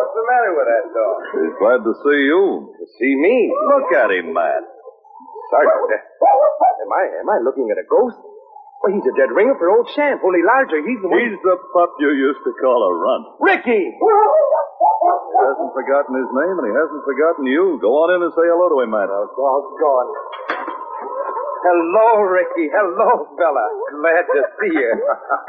What's 0.00 0.14
the 0.16 0.24
matter 0.24 0.52
with 0.56 0.68
that 0.72 0.86
dog? 0.96 1.16
He's 1.36 1.56
glad 1.60 1.80
to 1.84 1.92
see 2.00 2.20
you. 2.32 2.44
To 2.80 2.84
see 2.96 3.12
me. 3.20 3.36
Look 3.76 3.88
at 3.92 4.08
him, 4.08 4.32
Matt. 4.32 4.64
Sergeant, 5.52 6.00
am 6.00 6.90
I 6.96 7.02
am 7.20 7.28
I 7.28 7.38
looking 7.44 7.68
at 7.68 7.76
a 7.76 7.84
ghost? 7.84 8.16
Well, 8.80 8.96
he's 8.96 9.04
a 9.04 9.12
dead 9.12 9.28
ringer 9.28 9.52
for 9.60 9.68
old 9.68 9.92
Champ, 9.92 10.24
only 10.24 10.40
larger. 10.40 10.80
He's 10.80 10.96
the 11.04 11.08
one. 11.12 11.20
He's 11.20 11.36
the 11.44 11.56
pup 11.76 12.00
you 12.00 12.16
used 12.16 12.40
to 12.48 12.52
call 12.56 12.80
a 12.80 12.92
runt. 12.96 13.24
Ricky! 13.36 13.92
He 13.92 15.36
hasn't 15.36 15.72
forgotten 15.76 16.16
his 16.16 16.30
name, 16.32 16.56
and 16.64 16.66
he 16.68 16.72
hasn't 16.72 17.04
forgotten 17.04 17.44
you. 17.44 17.76
Go 17.80 17.92
on 17.92 18.16
in 18.16 18.24
and 18.24 18.32
say 18.32 18.48
hello 18.48 18.72
to 18.72 18.80
him, 18.80 18.92
Matt. 18.96 19.12
Oh, 19.12 19.28
doggone. 19.36 20.08
Hello, 21.60 22.24
Ricky. 22.24 22.72
Hello, 22.72 23.28
Bella. 23.36 23.66
Glad 23.92 24.24
to 24.32 24.40
see 24.56 24.72
you. 24.72 24.90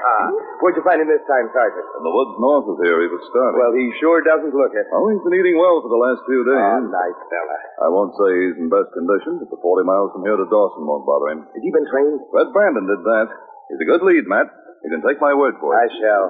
Where'd 0.60 0.76
you 0.76 0.84
find 0.84 1.00
him 1.00 1.08
this 1.08 1.24
time, 1.24 1.48
Sergeant? 1.56 1.88
In 2.00 2.04
the 2.04 2.12
woods 2.12 2.36
north 2.36 2.68
of 2.68 2.78
here, 2.84 3.00
he 3.00 3.08
was 3.08 3.24
starting. 3.32 3.56
Well, 3.56 3.72
he 3.72 3.88
sure 4.04 4.20
doesn't 4.20 4.52
look 4.52 4.76
it. 4.76 4.92
Oh, 4.92 5.08
he's 5.08 5.24
been 5.24 5.40
eating 5.40 5.56
well 5.56 5.80
for 5.80 5.88
the 5.88 6.02
last 6.02 6.20
few 6.28 6.42
days. 6.44 6.60
Oh, 6.60 6.84
nice 6.92 7.20
fella. 7.32 7.58
I 7.84 7.88
won't 7.88 8.12
say 8.20 8.30
he's 8.44 8.58
in 8.60 8.68
best 8.68 8.92
condition, 8.92 9.40
but 9.40 9.48
the 9.56 9.60
40 9.64 9.88
miles 9.88 10.12
from 10.12 10.28
here 10.28 10.36
to 10.36 10.48
Dawson 10.52 10.84
won't 10.84 11.08
bother 11.08 11.32
him. 11.32 11.48
Has 11.56 11.64
he 11.64 11.72
been 11.72 11.88
trained? 11.88 12.20
Red 12.36 12.52
Brandon 12.52 12.84
did 12.84 13.02
that. 13.08 13.28
He's 13.72 13.80
a 13.80 13.88
good 13.88 14.04
lead, 14.04 14.28
Matt. 14.28 14.52
You 14.84 14.92
can 14.92 15.00
take 15.08 15.24
my 15.24 15.32
word 15.32 15.56
for 15.64 15.72
it. 15.72 15.80
I 15.80 15.88
shall. 15.96 16.28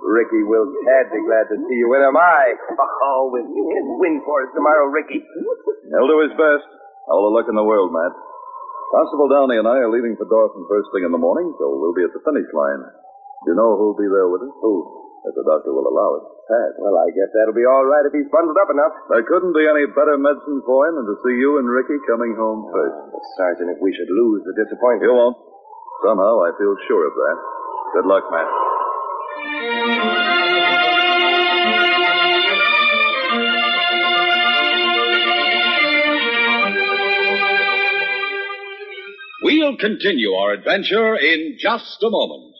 Ricky 0.00 0.42
will 0.42 0.64
Tad 0.88 1.12
be 1.12 1.20
glad 1.22 1.46
to 1.52 1.56
see 1.70 1.76
you. 1.78 1.86
When 1.86 2.02
am 2.02 2.16
I? 2.18 2.56
Oh, 3.10 3.28
win, 3.32 3.46
win 4.00 4.22
for 4.24 4.42
us 4.42 4.50
tomorrow, 4.54 4.86
Ricky. 4.88 5.20
He'll 5.22 6.08
do 6.08 6.20
his 6.24 6.32
best. 6.34 6.64
All 7.10 7.28
the 7.28 7.34
luck 7.36 7.46
in 7.50 7.56
the 7.56 7.64
world, 7.64 7.92
Matt. 7.92 8.12
Constable 8.90 9.30
Downey 9.30 9.62
and 9.62 9.70
I 9.70 9.78
are 9.86 9.92
leaving 9.94 10.18
for 10.18 10.26
Dawson 10.26 10.66
first 10.66 10.90
thing 10.90 11.06
in 11.06 11.14
the 11.14 11.22
morning, 11.22 11.46
so 11.62 11.78
we'll 11.78 11.94
be 11.94 12.02
at 12.02 12.10
the 12.10 12.22
finish 12.26 12.50
line. 12.50 12.82
Do 13.46 13.54
you 13.54 13.56
know 13.56 13.78
who'll 13.78 13.94
be 13.94 14.10
there 14.10 14.26
with 14.26 14.42
us? 14.42 14.54
Who? 14.66 14.74
If 15.20 15.36
the 15.36 15.46
doctor 15.46 15.70
will 15.70 15.86
allow 15.86 16.10
it. 16.18 16.24
Tad, 16.48 16.70
well, 16.80 16.96
I 16.98 17.12
guess 17.12 17.30
that'll 17.30 17.54
be 17.54 17.68
all 17.68 17.86
right 17.86 18.08
if 18.08 18.12
he's 18.16 18.26
bundled 18.32 18.56
up 18.58 18.72
enough. 18.72 18.94
There 19.12 19.22
couldn't 19.28 19.54
be 19.54 19.68
any 19.68 19.86
better 19.94 20.16
medicine 20.18 20.64
for 20.66 20.88
him 20.88 20.98
than 20.98 21.06
to 21.06 21.16
see 21.22 21.36
you 21.38 21.60
and 21.60 21.68
Ricky 21.68 22.00
coming 22.08 22.34
home 22.34 22.66
oh, 22.66 22.72
first. 22.72 22.96
But, 23.14 23.24
Sergeant, 23.38 23.70
if 23.76 23.78
we 23.78 23.94
should 23.94 24.10
lose 24.10 24.42
the 24.48 24.56
disappointment. 24.58 25.06
You 25.06 25.14
won't. 25.14 25.38
Somehow 26.02 26.34
I 26.48 26.50
feel 26.56 26.74
sure 26.88 27.04
of 27.04 27.14
that. 27.14 27.36
Good 28.00 28.06
luck, 28.08 28.24
Matt. 28.32 28.69
We'll 39.70 39.78
continue 39.78 40.32
our 40.32 40.52
adventure 40.52 41.14
in 41.14 41.56
just 41.56 42.02
a 42.02 42.10
moment. 42.10 42.54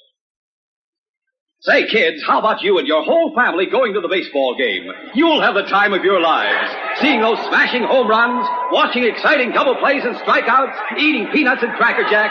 Say, 1.62 1.88
kids, 1.88 2.23
how 2.25 2.38
about 2.38 2.62
you 2.62 2.79
and 2.79 2.87
your 2.87 3.03
whole 3.03 3.35
family 3.35 3.66
going 3.66 3.94
to 3.94 4.01
the 4.01 4.07
baseball 4.07 4.55
game? 4.57 4.87
You'll 5.14 5.42
have 5.42 5.57
the 5.57 5.64
time 5.64 5.92
of 5.92 6.05
your 6.05 6.20
lives. 6.20 7.01
Seeing 7.01 7.20
those 7.20 7.38
smashing 7.49 7.83
home 7.83 8.07
runs, 8.07 8.46
watching 8.70 9.03
exciting 9.03 9.51
double 9.51 9.75
plays 9.77 10.05
and 10.05 10.14
strikeouts, 10.18 10.99
eating 10.99 11.27
peanuts 11.33 11.64
and 11.64 11.73
Cracker 11.73 12.09
Jack. 12.09 12.31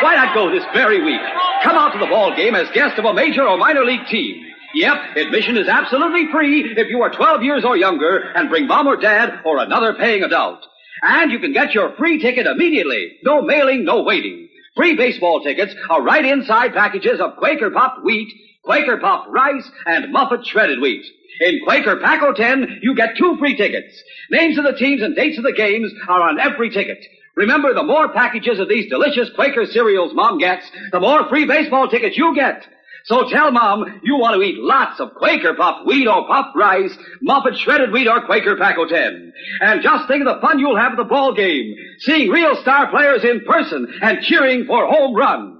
Why 0.00 0.14
not 0.14 0.32
go 0.32 0.48
this 0.48 0.64
very 0.72 1.02
week? 1.04 1.20
Come 1.64 1.76
out 1.76 1.92
to 1.94 1.98
the 1.98 2.06
ball 2.06 2.36
game 2.36 2.54
as 2.54 2.70
guest 2.70 2.96
of 2.96 3.04
a 3.04 3.14
major 3.14 3.42
or 3.42 3.58
minor 3.58 3.84
league 3.84 4.06
team. 4.06 4.44
Yep, 4.76 5.16
admission 5.16 5.56
is 5.56 5.66
absolutely 5.66 6.30
free 6.30 6.72
if 6.76 6.88
you 6.88 7.02
are 7.02 7.10
12 7.10 7.42
years 7.42 7.64
or 7.64 7.76
younger 7.76 8.18
and 8.36 8.48
bring 8.48 8.68
mom 8.68 8.86
or 8.86 8.96
dad 8.96 9.40
or 9.44 9.58
another 9.58 9.94
paying 9.94 10.22
adult. 10.22 10.64
And 11.06 11.30
you 11.30 11.38
can 11.38 11.52
get 11.52 11.74
your 11.74 11.94
free 11.96 12.18
ticket 12.18 12.46
immediately. 12.46 13.18
No 13.22 13.42
mailing, 13.42 13.84
no 13.84 14.02
waiting. 14.02 14.48
Free 14.74 14.96
baseball 14.96 15.42
tickets 15.42 15.74
are 15.90 16.02
right 16.02 16.24
inside 16.24 16.72
packages 16.72 17.20
of 17.20 17.36
Quaker 17.36 17.70
Pop 17.70 18.02
wheat, 18.02 18.32
Quaker 18.62 18.96
Pop 18.96 19.26
rice, 19.28 19.70
and 19.84 20.10
Muffet 20.10 20.46
shredded 20.46 20.80
wheat. 20.80 21.04
In 21.42 21.60
Quaker 21.64 21.96
Pack 21.96 22.22
10, 22.34 22.80
you 22.80 22.94
get 22.94 23.18
two 23.18 23.36
free 23.38 23.54
tickets. 23.54 24.02
Names 24.30 24.56
of 24.56 24.64
the 24.64 24.72
teams 24.72 25.02
and 25.02 25.14
dates 25.14 25.36
of 25.36 25.44
the 25.44 25.52
games 25.52 25.92
are 26.08 26.22
on 26.22 26.40
every 26.40 26.70
ticket. 26.70 27.04
Remember, 27.36 27.74
the 27.74 27.82
more 27.82 28.08
packages 28.08 28.58
of 28.58 28.68
these 28.70 28.88
delicious 28.88 29.28
Quaker 29.34 29.66
cereals 29.66 30.14
mom 30.14 30.38
gets, 30.38 30.64
the 30.90 31.00
more 31.00 31.28
free 31.28 31.44
baseball 31.44 31.88
tickets 31.88 32.16
you 32.16 32.34
get. 32.34 32.66
So 33.04 33.28
tell 33.28 33.50
mom 33.50 34.00
you 34.02 34.16
want 34.16 34.34
to 34.34 34.42
eat 34.42 34.56
lots 34.58 34.98
of 34.98 35.14
Quaker 35.14 35.52
Pop 35.52 35.86
wheat 35.86 36.06
or 36.06 36.26
Pop 36.26 36.54
rice, 36.56 36.96
Muffet 37.20 37.58
shredded 37.58 37.92
wheat 37.92 38.08
or 38.08 38.24
Quaker 38.24 38.56
Pack 38.56 38.76
10. 38.76 39.32
And 39.60 39.82
just 39.82 40.08
think 40.08 40.26
of 40.26 40.34
the 40.34 40.40
fun 40.40 40.58
you'll 40.58 40.78
have 40.78 40.92
at 40.92 40.96
the 40.96 41.04
ball 41.04 41.34
game, 41.34 41.74
seeing 41.98 42.30
real 42.30 42.56
star 42.62 42.88
players 42.90 43.22
in 43.22 43.42
person 43.44 43.86
and 44.00 44.22
cheering 44.22 44.64
for 44.64 44.86
home 44.86 45.14
runs. 45.14 45.50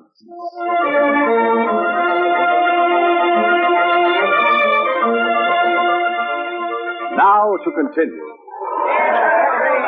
Now 7.16 7.56
to 7.62 7.70
continue. 7.72 8.33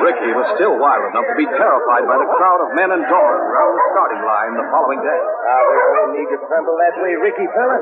Ricky 0.03 0.31
was 0.37 0.47
still 0.57 0.77
wild 0.77 1.05
enough 1.13 1.27
to 1.31 1.37
be 1.37 1.49
terrified 1.49 2.05
by 2.05 2.17
the 2.21 2.29
crowd 2.37 2.61
of 2.65 2.69
men 2.77 2.91
and 2.93 3.03
dogs 3.07 3.43
around 3.49 3.73
the 3.73 3.85
starting 3.93 4.23
line 4.23 4.53
the 4.57 4.67
following 4.69 5.01
day. 5.01 5.21
Now, 5.21 5.61
there's 5.67 5.93
no 5.97 6.05
need 6.17 6.29
to 6.33 6.39
tremble 6.49 6.77
that 6.77 6.95
way, 7.01 7.13
Ricky, 7.17 7.47
fella. 7.57 7.79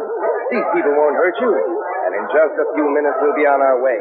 These 0.55 0.68
people 0.74 0.94
won't 0.94 1.16
hurt 1.18 1.37
you. 1.42 1.50
And 1.50 2.12
in 2.14 2.24
just 2.31 2.55
a 2.61 2.66
few 2.79 2.87
minutes, 2.92 3.16
we'll 3.18 3.38
be 3.38 3.46
on 3.46 3.59
our 3.59 3.79
way. 3.83 3.98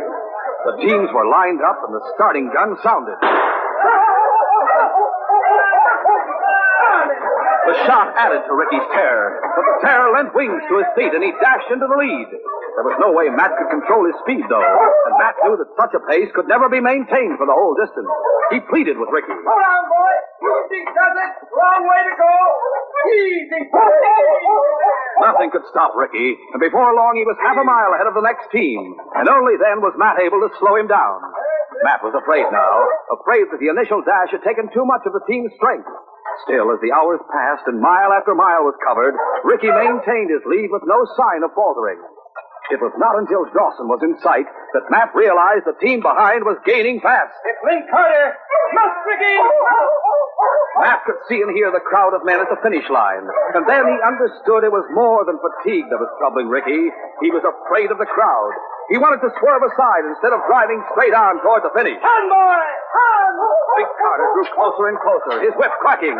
The 0.63 0.75
teams 0.79 1.09
were 1.11 1.27
lined 1.27 1.59
up 1.65 1.81
and 1.83 1.91
the 1.91 2.03
starting 2.15 2.47
gun 2.53 2.77
sounded. 2.83 3.19
The 7.63 7.75
shot 7.87 8.11
added 8.19 8.43
to 8.43 8.53
Ricky's 8.53 8.87
terror, 8.91 9.39
but 9.39 9.63
the 9.63 9.77
terror 9.87 10.11
lent 10.11 10.35
wings 10.35 10.61
to 10.67 10.73
his 10.83 10.89
feet 10.99 11.15
and 11.15 11.23
he 11.23 11.31
dashed 11.39 11.71
into 11.71 11.87
the 11.87 11.95
lead. 11.95 12.29
There 12.73 12.89
was 12.89 12.97
no 12.97 13.13
way 13.13 13.29
Matt 13.29 13.53
could 13.53 13.69
control 13.69 14.01
his 14.09 14.17
speed, 14.25 14.41
though, 14.49 14.65
and 14.65 15.13
Matt 15.21 15.37
knew 15.45 15.53
that 15.61 15.69
such 15.77 15.93
a 15.93 16.01
pace 16.09 16.29
could 16.33 16.49
never 16.49 16.65
be 16.69 16.81
maintained 16.81 17.37
for 17.37 17.45
the 17.45 17.53
whole 17.53 17.77
distance. 17.77 18.09
He 18.49 18.65
pleaded 18.65 18.97
with 18.97 19.13
Ricky. 19.13 19.29
Hold 19.29 19.61
on, 19.61 19.83
boy. 19.85 20.13
Easy 20.73 20.81
does 20.89 21.15
it. 21.21 21.31
Wrong 21.53 21.83
way 21.85 22.01
to 22.01 22.13
go. 22.17 22.33
Easy. 23.13 23.61
Nothing 25.21 25.53
could 25.53 25.65
stop 25.69 25.93
Ricky, 25.93 26.33
and 26.51 26.59
before 26.59 26.97
long 26.97 27.13
he 27.13 27.23
was 27.29 27.37
half 27.45 27.55
a 27.55 27.63
mile 27.63 27.93
ahead 27.93 28.09
of 28.09 28.17
the 28.17 28.25
next 28.25 28.49
team, 28.49 28.97
and 29.21 29.29
only 29.29 29.53
then 29.61 29.79
was 29.85 29.93
Matt 29.95 30.17
able 30.17 30.41
to 30.41 30.49
slow 30.57 30.73
him 30.75 30.89
down. 30.89 31.21
Matt 31.85 32.01
was 32.01 32.17
afraid 32.17 32.49
now, 32.49 32.73
afraid 33.13 33.53
that 33.53 33.61
the 33.61 33.69
initial 33.69 34.01
dash 34.01 34.33
had 34.33 34.41
taken 34.41 34.71
too 34.73 34.85
much 34.85 35.05
of 35.05 35.13
the 35.13 35.23
team's 35.29 35.53
strength. 35.61 35.89
Still, 36.49 36.73
as 36.73 36.81
the 36.81 36.91
hours 36.91 37.21
passed 37.29 37.69
and 37.69 37.77
mile 37.77 38.09
after 38.17 38.33
mile 38.33 38.65
was 38.65 38.73
covered, 38.81 39.13
Ricky 39.45 39.69
maintained 39.69 40.33
his 40.33 40.41
lead 40.49 40.73
with 40.73 40.81
no 40.89 41.05
sign 41.13 41.45
of 41.45 41.53
faltering. 41.53 42.01
It 42.71 42.79
was 42.79 42.95
not 42.95 43.19
until 43.19 43.43
Dawson 43.51 43.91
was 43.91 43.99
in 44.07 44.15
sight 44.23 44.47
that 44.71 44.87
Matt 44.87 45.11
realized 45.11 45.67
the 45.67 45.75
team 45.83 45.99
behind 45.99 46.47
was 46.47 46.55
gaining 46.63 47.03
fast. 47.03 47.35
It's 47.43 47.59
Link 47.67 47.83
Carter. 47.91 48.39
Look, 48.73 48.93
Ricky. 49.03 49.35
Matt 50.79 51.03
could 51.05 51.19
see 51.27 51.43
and 51.43 51.51
hear 51.53 51.69
the 51.75 51.83
crowd 51.83 52.15
of 52.15 52.23
men 52.25 52.39
at 52.39 52.47
the 52.47 52.57
finish 52.63 52.87
line. 52.89 53.27
And 53.53 53.67
then 53.67 53.83
he 53.85 53.97
understood 54.01 54.63
it 54.63 54.73
was 54.73 54.87
more 54.95 55.27
than 55.27 55.37
fatigue 55.43 55.85
that 55.91 55.99
was 55.99 56.09
troubling 56.17 56.47
Ricky. 56.47 56.89
He 57.21 57.29
was 57.29 57.43
afraid 57.43 57.91
of 57.91 57.99
the 57.99 58.09
crowd. 58.09 58.51
He 58.89 58.97
wanted 58.97 59.21
to 59.21 59.31
swerve 59.37 59.63
aside 59.63 60.03
instead 60.09 60.33
of 60.33 60.41
driving 60.47 60.81
straight 60.95 61.13
on 61.13 61.43
toward 61.43 61.67
the 61.67 61.71
finish. 61.75 61.99
Run, 61.99 62.25
boy. 62.31 62.63
Run. 62.63 63.33
Big 63.77 63.91
Carter 63.99 64.27
drew 64.33 64.47
closer 64.55 64.83
and 64.87 64.97
closer, 65.03 65.35
his 65.45 65.53
whip 65.59 65.71
cracking. 65.83 66.17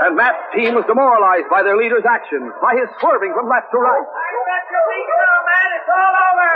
And 0.00 0.16
Matt's 0.16 0.40
team 0.56 0.72
was 0.72 0.88
demoralized 0.88 1.52
by 1.52 1.60
their 1.60 1.76
leader's 1.76 2.08
actions, 2.08 2.48
by 2.64 2.72
his 2.72 2.88
swerving 3.00 3.36
from 3.36 3.52
left 3.52 3.68
to 3.68 3.78
right. 3.78 4.00
Oh, 4.00 4.10
it's 5.76 5.90
all 5.92 6.14
over. 6.16 6.48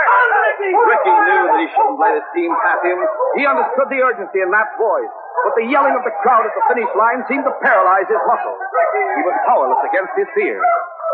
Ricky 0.65 1.13
knew 1.13 1.41
that 1.45 1.59
he 1.61 1.67
shouldn't 1.69 1.99
let 2.01 2.13
his 2.17 2.27
team 2.33 2.49
pass 2.65 2.81
him. 2.81 2.97
He 3.37 3.45
understood 3.45 3.89
the 3.93 4.01
urgency 4.01 4.41
in 4.41 4.49
Matt's 4.49 4.73
voice, 4.81 5.13
but 5.45 5.53
the 5.61 5.67
yelling 5.69 5.93
of 5.93 6.01
the 6.01 6.15
crowd 6.25 6.45
at 6.47 6.53
the 6.57 6.63
finish 6.73 6.89
line 6.97 7.21
seemed 7.29 7.45
to 7.45 7.53
paralyze 7.61 8.09
his 8.09 8.21
muscles. 8.25 8.57
He 8.57 9.23
was 9.29 9.37
powerless 9.45 9.81
against 9.93 10.13
his 10.17 10.29
fear. 10.33 10.57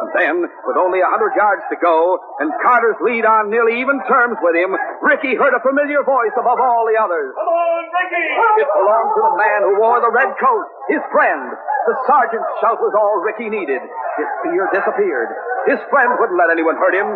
And 0.02 0.10
then, 0.18 0.36
with 0.66 0.78
only 0.80 1.04
a 1.04 1.10
hundred 1.12 1.36
yards 1.36 1.62
to 1.70 1.78
go, 1.78 2.18
and 2.40 2.50
Carter's 2.64 2.98
lead 3.04 3.28
on 3.28 3.52
nearly 3.52 3.78
even 3.84 4.02
terms 4.08 4.40
with 4.42 4.56
him, 4.56 4.74
Ricky 5.04 5.36
heard 5.36 5.54
a 5.54 5.62
familiar 5.62 6.02
voice 6.02 6.34
above 6.40 6.58
all 6.58 6.88
the 6.88 6.98
others. 6.98 7.36
Come 7.38 7.54
on. 7.54 7.91
It 8.02 8.70
belonged 8.74 9.12
to 9.14 9.22
the 9.22 9.36
man 9.38 9.60
who 9.66 9.74
wore 9.78 10.02
the 10.02 10.12
red 10.12 10.34
coat, 10.42 10.66
his 10.90 11.02
friend. 11.14 11.54
The 11.88 11.96
sergeant's 12.06 12.52
shout 12.62 12.82
was 12.82 12.94
all 12.98 13.22
Ricky 13.22 13.50
needed. 13.50 13.82
His 13.82 14.30
fear 14.46 14.70
disappeared. 14.74 15.30
His 15.70 15.80
friend 15.90 16.10
wouldn't 16.18 16.38
let 16.38 16.50
anyone 16.50 16.78
hurt 16.78 16.94
him. 16.94 17.10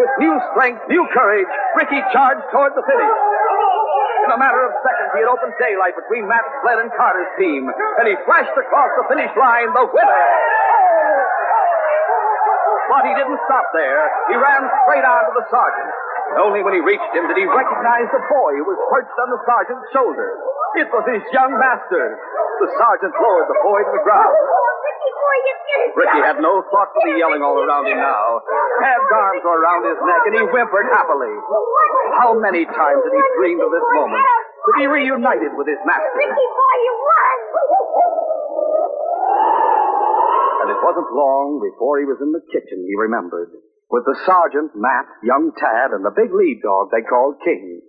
With 0.00 0.12
new 0.18 0.34
strength, 0.52 0.80
new 0.88 1.04
courage, 1.12 1.48
Ricky 1.76 2.00
charged 2.12 2.44
toward 2.52 2.72
the 2.72 2.84
finish. 2.88 3.14
In 4.24 4.30
a 4.32 4.38
matter 4.40 4.64
of 4.64 4.72
seconds, 4.80 5.10
he 5.12 5.20
had 5.24 5.28
opened 5.28 5.56
daylight 5.60 5.96
between 5.96 6.28
Matt 6.28 6.44
Sled 6.62 6.78
and 6.80 6.92
Carter's 6.96 7.28
team, 7.36 7.68
and 7.68 8.04
he 8.08 8.16
flashed 8.24 8.56
across 8.56 8.90
the 8.96 9.04
finish 9.12 9.32
line, 9.36 9.68
the 9.72 9.84
winner. 9.92 10.59
But 12.90 13.06
he 13.06 13.12
didn't 13.14 13.38
stop 13.46 13.66
there. 13.70 14.02
He 14.28 14.36
ran 14.36 14.62
straight 14.66 15.06
on 15.06 15.22
to 15.30 15.32
the 15.38 15.46
sergeant. 15.46 15.90
And 16.34 16.38
only 16.42 16.62
when 16.62 16.74
he 16.74 16.82
reached 16.82 17.10
him 17.14 17.26
did 17.26 17.38
he 17.38 17.46
recognize 17.46 18.06
the 18.10 18.22
boy 18.26 18.50
who 18.58 18.66
was 18.66 18.78
perched 18.90 19.14
on 19.18 19.28
the 19.30 19.40
sergeant's 19.46 19.86
shoulder. 19.94 20.28
It 20.78 20.86
was 20.90 21.02
his 21.10 21.22
young 21.34 21.50
master. 21.58 22.18
The 22.62 22.70
sergeant 22.78 23.14
lowered 23.18 23.48
the 23.50 23.58
boy 23.62 23.80
to 23.82 23.92
the 23.94 24.02
ground. 24.06 24.30
Oh, 24.30 24.38
oh, 24.38 24.72
Ricky, 24.86 25.10
boy, 25.10 25.36
you 25.42 25.54
did 25.66 25.78
it. 25.86 25.90
Ricky 25.98 26.20
had 26.22 26.38
no 26.38 26.62
thought 26.70 26.90
for 26.94 27.02
the 27.02 27.18
yelling 27.18 27.42
all 27.42 27.58
around 27.58 27.90
him 27.90 27.98
now. 27.98 28.42
Tad's 28.78 29.10
arms 29.10 29.42
were 29.42 29.58
around 29.58 29.82
his 29.90 29.98
neck, 29.98 30.22
and 30.30 30.34
he 30.38 30.42
whimpered 30.50 30.86
happily. 30.94 31.34
How 32.22 32.38
many 32.38 32.62
times 32.66 33.00
had 33.02 33.14
he 33.14 33.22
dreamed 33.38 33.62
of 33.66 33.70
this 33.74 33.86
moment? 33.94 34.22
To 34.22 34.70
be 34.78 34.86
reunited 34.86 35.50
with 35.58 35.66
his 35.66 35.80
master. 35.82 36.14
Ricky, 36.14 36.46
boy, 36.54 36.76
you 36.86 36.94
won. 36.94 37.38
And 40.70 40.78
it 40.78 40.86
wasn't 40.86 41.10
long 41.10 41.58
before 41.58 41.98
he 41.98 42.06
was 42.06 42.22
in 42.22 42.30
the 42.30 42.46
kitchen, 42.54 42.86
he 42.86 42.94
remembered. 42.94 43.50
With 43.90 44.06
the 44.06 44.14
sergeant, 44.22 44.70
Matt, 44.78 45.10
young 45.26 45.50
Tad, 45.58 45.90
and 45.90 46.06
the 46.06 46.14
big 46.14 46.30
lead 46.30 46.62
dog 46.62 46.94
they 46.94 47.02
called 47.02 47.42
King. 47.42 47.82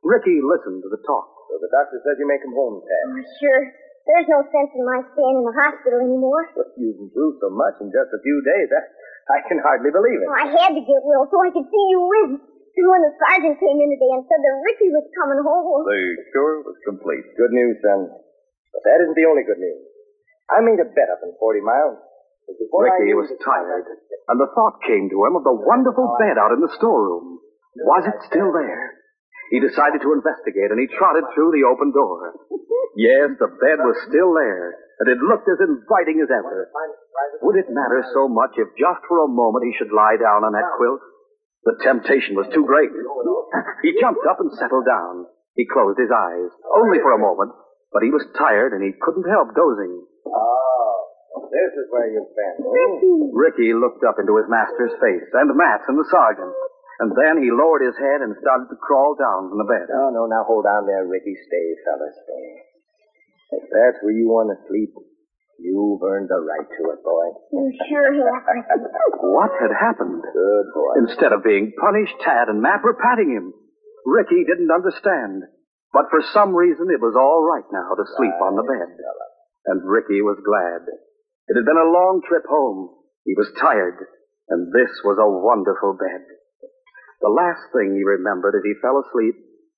Ricky 0.00 0.40
listened 0.40 0.80
to 0.80 0.88
the 0.88 1.04
talk. 1.04 1.28
So 1.52 1.60
the 1.60 1.68
doctor 1.68 2.00
says 2.00 2.16
you 2.16 2.24
make 2.24 2.40
him 2.40 2.56
home, 2.56 2.80
Tad. 2.80 3.04
Oh, 3.12 3.20
sure. 3.36 3.62
There's 4.08 4.32
no 4.32 4.40
sense 4.48 4.72
in 4.72 4.80
my 4.80 5.04
staying 5.12 5.36
in 5.36 5.44
the 5.44 5.52
hospital 5.52 6.00
anymore. 6.00 6.48
But 6.56 6.72
you've 6.80 7.04
improved 7.04 7.36
so 7.44 7.52
much 7.52 7.76
in 7.84 7.92
just 7.92 8.08
a 8.16 8.20
few 8.24 8.38
days. 8.48 8.68
I, 8.72 8.80
I 9.36 9.38
can 9.44 9.60
hardly 9.60 9.92
believe 9.92 10.24
it. 10.24 10.26
Oh, 10.32 10.32
I 10.32 10.48
had 10.56 10.72
to 10.72 10.80
get 10.88 11.04
Will 11.04 11.28
so 11.28 11.36
I 11.36 11.52
could 11.52 11.68
see 11.68 11.84
you 11.92 12.00
win. 12.00 12.40
And 12.40 12.86
when 12.88 13.04
the 13.04 13.12
sergeant 13.28 13.60
came 13.60 13.76
in 13.76 13.92
today 13.92 14.12
and 14.16 14.24
said 14.24 14.40
that 14.40 14.56
Ricky 14.64 14.88
was 14.88 15.04
coming 15.20 15.44
home. 15.44 15.84
The 15.84 16.16
cure 16.32 16.64
was 16.64 16.80
complete. 16.88 17.28
Good 17.36 17.52
news, 17.52 17.76
son. 17.84 18.08
But 18.72 18.82
that 18.88 19.04
isn't 19.04 19.20
the 19.20 19.28
only 19.28 19.44
good 19.44 19.60
news. 19.60 19.84
I 20.48 20.64
made 20.64 20.80
a 20.80 20.88
bet 20.88 21.12
up 21.12 21.20
in 21.20 21.36
40 21.36 21.60
miles. 21.60 22.00
But 22.46 22.58
before 22.58 22.88
I 22.88 22.98
Ricky 22.98 23.14
was 23.14 23.30
tired, 23.44 23.86
and 24.28 24.38
the 24.38 24.50
thought 24.54 24.82
came 24.86 25.10
to 25.10 25.24
him 25.24 25.36
of 25.36 25.44
the 25.44 25.54
wonderful 25.54 26.16
bed 26.18 26.38
out 26.38 26.52
in 26.52 26.60
the 26.60 26.74
storeroom. 26.76 27.38
Was 27.76 28.04
it 28.06 28.28
still 28.28 28.52
there? 28.52 29.02
He 29.50 29.60
decided 29.60 30.00
to 30.00 30.16
investigate, 30.16 30.72
and 30.72 30.80
he 30.80 30.88
trotted 30.96 31.24
through 31.34 31.52
the 31.52 31.68
open 31.68 31.92
door. 31.92 32.34
Yes, 32.92 33.32
the 33.40 33.48
bed 33.48 33.80
was 33.80 33.96
still 34.04 34.36
there, 34.36 34.76
and 35.00 35.08
it 35.08 35.16
looked 35.24 35.48
as 35.48 35.64
inviting 35.64 36.20
as 36.20 36.28
ever. 36.28 36.68
Would 37.40 37.56
it 37.56 37.72
matter 37.72 38.04
so 38.12 38.28
much 38.28 38.52
if 38.60 38.68
just 38.76 39.00
for 39.08 39.24
a 39.24 39.32
moment 39.32 39.64
he 39.64 39.72
should 39.80 39.96
lie 39.96 40.20
down 40.20 40.44
on 40.44 40.52
that 40.52 40.76
quilt? 40.76 41.00
The 41.64 41.80
temptation 41.80 42.36
was 42.36 42.52
too 42.52 42.68
great. 42.68 42.92
He 43.80 43.96
jumped 43.96 44.28
up 44.28 44.44
and 44.44 44.52
settled 44.60 44.84
down. 44.84 45.24
He 45.56 45.64
closed 45.72 45.96
his 45.96 46.12
eyes, 46.12 46.52
only 46.76 47.00
for 47.00 47.16
a 47.16 47.24
moment, 47.24 47.56
but 47.96 48.02
he 48.02 48.12
was 48.12 48.28
tired 48.36 48.76
and 48.76 48.84
he 48.84 48.92
couldn't 49.00 49.28
help 49.28 49.56
dozing. 49.56 50.04
This 51.52 51.72
is 51.76 51.86
where 51.92 52.08
you've 52.08 52.32
been. 52.32 52.56
Oh. 52.64 53.28
Ricky 53.36 53.76
looked 53.76 54.00
up 54.08 54.16
into 54.16 54.40
his 54.40 54.48
master's 54.48 54.96
face, 54.96 55.28
and 55.36 55.52
Matt's 55.52 55.84
and 55.86 56.00
the 56.00 56.08
sergeant. 56.08 56.52
And 57.04 57.12
then 57.12 57.44
he 57.44 57.52
lowered 57.52 57.84
his 57.84 57.98
head 58.00 58.24
and 58.24 58.32
started 58.40 58.72
to 58.72 58.78
crawl 58.80 59.12
down 59.20 59.52
from 59.52 59.60
the 59.60 59.68
bed. 59.68 59.92
No, 59.92 60.08
no, 60.08 60.24
now 60.24 60.48
hold 60.48 60.64
on 60.64 60.88
there, 60.88 61.04
Ricky. 61.04 61.36
Stay, 61.36 61.68
fellas, 61.84 62.16
stay. 62.24 62.48
If 63.60 63.64
that's 63.68 64.00
where 64.00 64.16
you 64.16 64.32
want 64.32 64.48
to 64.48 64.58
sleep, 64.64 64.96
You've 65.62 66.02
earned 66.02 66.26
the 66.26 66.42
right 66.42 66.66
to 66.66 66.82
it, 66.90 67.00
boy. 67.06 67.26
You 67.54 67.70
sure 67.86 68.10
have, 68.18 68.82
What 69.22 69.54
had 69.62 69.70
happened? 69.70 70.18
Good 70.18 70.68
boy. 70.74 70.92
Instead 71.06 71.30
of 71.30 71.46
being 71.46 71.70
punished, 71.78 72.18
Tad 72.18 72.50
and 72.50 72.58
Matt 72.58 72.82
were 72.82 72.98
patting 72.98 73.30
him. 73.30 73.54
Ricky 74.02 74.42
didn't 74.42 74.74
understand. 74.74 75.46
But 75.94 76.10
for 76.10 76.18
some 76.34 76.56
reason, 76.56 76.90
it 76.90 76.98
was 76.98 77.14
all 77.14 77.46
right 77.46 77.68
now 77.70 77.94
to 77.94 78.04
sleep 78.18 78.34
on 78.42 78.58
the 78.58 78.66
bed. 78.66 78.90
And 79.70 79.86
Ricky 79.86 80.18
was 80.18 80.42
glad. 80.42 80.82
It 81.48 81.56
had 81.58 81.66
been 81.66 81.76
a 81.76 81.90
long 81.90 82.22
trip 82.28 82.44
home. 82.48 82.94
He 83.24 83.34
was 83.34 83.50
tired, 83.58 83.98
and 84.48 84.72
this 84.72 84.90
was 85.02 85.18
a 85.18 85.26
wonderful 85.26 85.98
bed. 85.98 86.22
The 87.20 87.34
last 87.34 87.70
thing 87.74 87.94
he 87.94 88.04
remembered 88.06 88.54
as 88.54 88.62
he 88.62 88.74
fell 88.82 89.02
asleep 89.02 89.34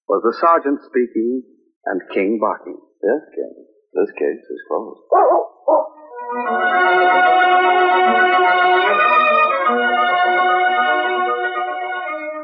was 0.09 0.21
the 0.25 0.37
sergeant 0.41 0.81
speaking 0.85 1.43
and 1.87 2.01
King 2.13 2.39
barking. 2.41 2.81
Yes, 3.03 3.23
King. 3.35 3.55
This 3.93 4.11
case 4.13 4.45
is 4.45 4.61
closed. 4.69 5.01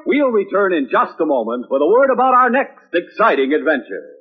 We'll 0.07 0.33
return 0.33 0.73
in 0.73 0.89
just 0.91 1.21
a 1.21 1.27
moment 1.27 1.67
with 1.71 1.83
a 1.83 1.87
word 1.87 2.11
about 2.13 2.35
our 2.35 2.51
next 2.51 2.89
exciting 2.93 3.53
adventure. 3.53 4.20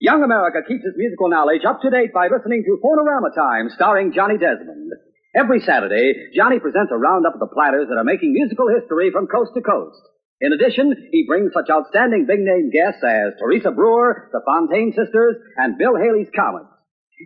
Young 0.00 0.24
America 0.24 0.58
keeps 0.66 0.82
its 0.84 0.98
musical 0.98 1.30
knowledge 1.30 1.62
up 1.62 1.80
to 1.82 1.90
date 1.90 2.12
by 2.12 2.26
listening 2.26 2.64
to 2.66 2.82
Phonorama 2.82 3.30
Time, 3.34 3.70
starring 3.70 4.12
Johnny 4.12 4.34
Desmond. 4.36 4.90
Every 5.34 5.60
Saturday, 5.60 6.34
Johnny 6.34 6.58
presents 6.58 6.90
a 6.90 6.98
roundup 6.98 7.34
of 7.34 7.40
the 7.40 7.54
platters 7.54 7.86
that 7.88 7.98
are 7.98 8.04
making 8.04 8.34
musical 8.34 8.66
history 8.68 9.10
from 9.12 9.28
coast 9.28 9.52
to 9.54 9.62
coast. 9.62 10.02
In 10.40 10.52
addition, 10.52 10.92
he 11.12 11.24
brings 11.26 11.52
such 11.54 11.70
outstanding 11.70 12.26
big 12.26 12.40
name 12.40 12.70
guests 12.74 13.02
as 13.06 13.38
Teresa 13.38 13.70
Brewer, 13.70 14.30
the 14.32 14.42
Fontane 14.42 14.90
Sisters, 14.94 15.36
and 15.56 15.78
Bill 15.78 15.94
Haley's 15.94 16.30
Comets. 16.34 16.74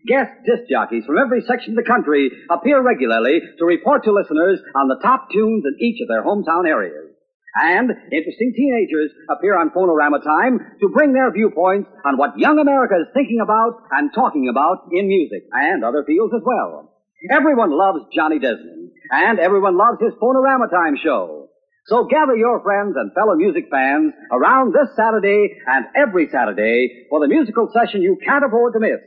Guest 0.06 0.30
disc 0.44 0.68
jockeys 0.70 1.04
from 1.06 1.16
every 1.16 1.40
section 1.48 1.72
of 1.72 1.82
the 1.82 1.88
country 1.88 2.30
appear 2.50 2.82
regularly 2.82 3.40
to 3.58 3.64
report 3.64 4.04
to 4.04 4.12
listeners 4.12 4.60
on 4.76 4.88
the 4.88 5.00
top 5.02 5.30
tunes 5.32 5.64
in 5.64 5.74
each 5.80 6.00
of 6.02 6.08
their 6.08 6.22
hometown 6.22 6.68
areas. 6.68 7.07
And 7.54 7.90
interesting 8.12 8.52
teenagers 8.54 9.10
appear 9.30 9.58
on 9.58 9.70
Phonorama 9.70 10.22
Time 10.22 10.60
to 10.80 10.88
bring 10.92 11.12
their 11.12 11.32
viewpoints 11.32 11.88
on 12.04 12.18
what 12.18 12.38
young 12.38 12.58
America 12.58 12.94
is 13.00 13.08
thinking 13.14 13.40
about 13.42 13.82
and 13.90 14.10
talking 14.14 14.48
about 14.48 14.88
in 14.92 15.08
music 15.08 15.48
and 15.52 15.84
other 15.84 16.04
fields 16.04 16.34
as 16.36 16.42
well. 16.44 16.92
Everyone 17.30 17.70
loves 17.70 18.04
Johnny 18.14 18.38
Desmond, 18.38 18.90
and 19.10 19.40
everyone 19.40 19.76
loves 19.76 19.98
his 20.00 20.12
Phonorama 20.20 20.70
Time 20.70 20.96
show. 21.02 21.48
So 21.86 22.04
gather 22.04 22.36
your 22.36 22.62
friends 22.62 22.94
and 22.96 23.12
fellow 23.14 23.34
music 23.34 23.64
fans 23.70 24.12
around 24.30 24.74
this 24.74 24.94
Saturday 24.94 25.56
and 25.66 25.86
every 25.96 26.28
Saturday 26.30 27.06
for 27.08 27.18
the 27.20 27.28
musical 27.28 27.72
session 27.72 28.02
you 28.02 28.18
can't 28.24 28.44
afford 28.44 28.74
to 28.74 28.80
miss. 28.80 29.00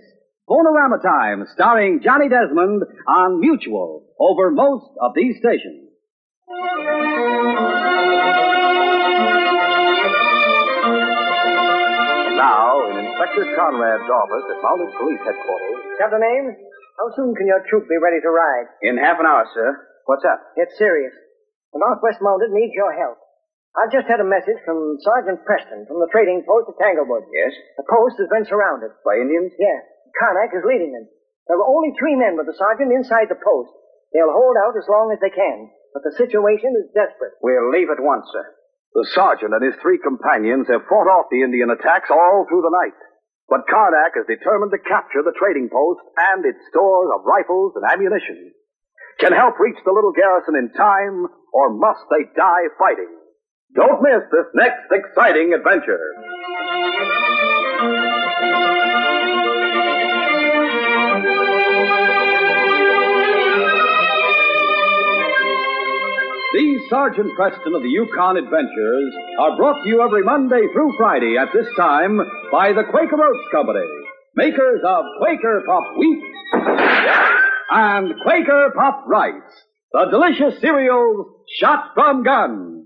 Phonorama 0.49 1.01
Time, 1.01 1.45
starring 1.54 2.01
Johnny 2.04 2.27
Desmond 2.27 2.82
on 3.08 3.39
Mutual 3.39 4.08
over 4.19 4.51
most 4.51 4.89
of 4.99 5.12
these 5.15 5.38
stations. 5.38 5.89
Inspector 13.31 13.55
Conrad's 13.55 14.11
office 14.11 14.45
at 14.51 14.59
Mounted 14.59 14.91
Police 14.99 15.23
Headquarters. 15.23 15.79
Captain 16.03 16.19
Ames, 16.19 16.51
how 16.99 17.07
soon 17.15 17.31
can 17.31 17.47
your 17.47 17.63
troop 17.71 17.87
be 17.87 17.95
ready 17.95 18.19
to 18.19 18.27
ride? 18.27 18.67
In 18.83 18.99
half 18.99 19.23
an 19.23 19.25
hour, 19.25 19.47
sir. 19.55 19.87
What's 20.03 20.27
up? 20.27 20.43
It's 20.59 20.75
serious. 20.75 21.15
The 21.71 21.79
Northwest 21.79 22.19
Mounted 22.19 22.51
needs 22.51 22.75
your 22.75 22.91
help. 22.91 23.15
I've 23.71 23.95
just 23.95 24.11
had 24.11 24.19
a 24.19 24.27
message 24.27 24.59
from 24.67 24.99
Sergeant 24.99 25.47
Preston 25.47 25.87
from 25.87 26.03
the 26.03 26.11
trading 26.11 26.43
post 26.43 26.75
at 26.75 26.75
Tanglewood. 26.75 27.23
Yes? 27.31 27.55
The 27.79 27.87
post 27.87 28.19
has 28.19 28.27
been 28.27 28.43
surrounded. 28.43 28.91
By 29.07 29.23
Indians? 29.23 29.55
Yeah. 29.55 29.79
Karnak 30.19 30.51
is 30.51 30.67
leading 30.67 30.91
them. 30.91 31.07
There 31.47 31.55
are 31.55 31.71
only 31.71 31.95
three 31.95 32.19
men 32.19 32.35
with 32.35 32.51
the 32.51 32.59
sergeant 32.59 32.91
inside 32.91 33.31
the 33.31 33.39
post. 33.39 33.71
They'll 34.11 34.35
hold 34.35 34.59
out 34.59 34.75
as 34.75 34.91
long 34.91 35.15
as 35.15 35.23
they 35.23 35.31
can. 35.31 35.71
But 35.95 36.03
the 36.03 36.19
situation 36.19 36.75
is 36.83 36.91
desperate. 36.91 37.39
We'll 37.39 37.71
leave 37.71 37.87
at 37.87 38.03
once, 38.03 38.27
sir. 38.35 38.43
The 38.91 39.07
sergeant 39.15 39.55
and 39.55 39.63
his 39.63 39.79
three 39.79 40.03
companions 40.03 40.67
have 40.67 40.83
fought 40.91 41.07
off 41.07 41.31
the 41.31 41.47
Indian 41.47 41.71
attacks 41.71 42.11
all 42.11 42.43
through 42.51 42.67
the 42.67 42.75
night. 42.75 42.99
But 43.51 43.67
Karnak 43.67 44.15
is 44.15 44.31
determined 44.31 44.71
to 44.71 44.79
capture 44.79 45.19
the 45.27 45.35
trading 45.35 45.67
post 45.67 45.99
and 46.31 46.45
its 46.47 46.63
stores 46.71 47.11
of 47.11 47.27
rifles 47.27 47.75
and 47.75 47.83
ammunition. 47.83 48.55
Can 49.19 49.33
help 49.33 49.59
reach 49.59 49.75
the 49.83 49.91
little 49.91 50.15
garrison 50.15 50.55
in 50.55 50.71
time, 50.71 51.27
or 51.51 51.75
must 51.75 51.99
they 52.07 52.31
die 52.31 52.71
fighting? 52.79 53.11
Don't 53.75 54.01
miss 54.01 54.23
this 54.31 54.47
next 54.55 54.87
exciting 54.87 55.51
adventure. 55.51 55.99
These 66.55 66.89
Sergeant 66.89 67.35
Preston 67.35 67.75
of 67.75 67.83
the 67.83 67.89
Yukon 67.89 68.37
Adventures 68.37 69.13
are 69.39 69.57
brought 69.57 69.83
to 69.83 69.89
you 69.89 70.01
every 70.01 70.23
Monday 70.23 70.63
through 70.71 70.95
Friday 70.97 71.35
at 71.37 71.51
this 71.53 71.67
time 71.75 72.19
by 72.51 72.73
the 72.73 72.83
Quaker 72.91 73.15
Oats 73.15 73.47
Company, 73.51 73.87
makers 74.35 74.81
of 74.85 75.05
Quaker 75.19 75.63
Pop 75.65 75.83
Wheat 75.97 76.23
and 77.71 78.13
Quaker 78.23 78.73
Pop 78.75 79.05
Rice, 79.07 79.31
the 79.93 80.07
delicious 80.11 80.59
cereals 80.59 81.27
shot 81.59 81.91
from 81.93 82.23
guns. 82.23 82.85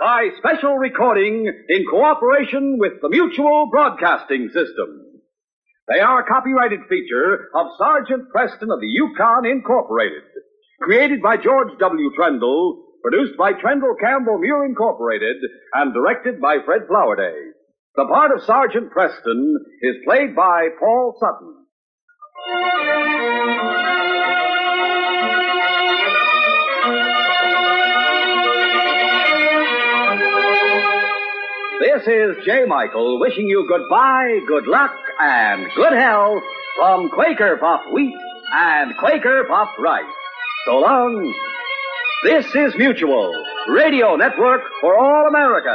By 0.00 0.30
special 0.38 0.76
recording 0.78 1.46
in 1.68 1.84
cooperation 1.90 2.78
with 2.78 2.94
the 3.02 3.10
Mutual 3.10 3.68
Broadcasting 3.70 4.48
System. 4.48 5.04
They 5.88 6.00
are 6.00 6.20
a 6.22 6.26
copyrighted 6.26 6.80
feature 6.88 7.50
of 7.54 7.66
Sergeant 7.76 8.30
Preston 8.30 8.70
of 8.70 8.80
the 8.80 8.86
Yukon 8.86 9.44
Incorporated. 9.44 10.22
Created 10.80 11.20
by 11.20 11.36
George 11.36 11.76
W. 11.78 12.10
Trendle, 12.16 12.78
produced 13.02 13.36
by 13.36 13.52
Trendle 13.52 13.94
Campbell 14.00 14.38
Meurer 14.38 14.64
Incorporated, 14.64 15.36
and 15.74 15.94
directed 15.94 16.40
by 16.40 16.58
Fred 16.64 16.82
Flowerday. 16.90 17.50
The 17.96 18.06
part 18.06 18.30
of 18.32 18.44
Sergeant 18.44 18.90
Preston 18.90 19.58
is 19.82 19.96
played 20.04 20.36
by 20.36 20.68
Paul 20.78 21.16
Sutton. 21.18 21.56
This 31.80 32.06
is 32.06 32.44
J. 32.46 32.64
Michael 32.66 33.20
wishing 33.20 33.46
you 33.46 33.66
goodbye, 33.68 34.38
good 34.46 34.66
luck, 34.66 34.94
and 35.20 35.66
good 35.74 35.92
health 35.92 36.42
from 36.76 37.10
Quaker 37.10 37.58
Puff 37.58 37.80
Wheat 37.92 38.14
and 38.54 38.96
Quaker 38.98 39.44
Puff 39.48 39.68
Rice. 39.78 40.04
So 40.66 40.78
long. 40.78 41.49
This 42.22 42.44
is 42.54 42.74
Mutual, 42.76 43.32
Radio 43.68 44.14
Network 44.14 44.60
for 44.82 44.98
all 44.98 45.26
America. 45.26 45.74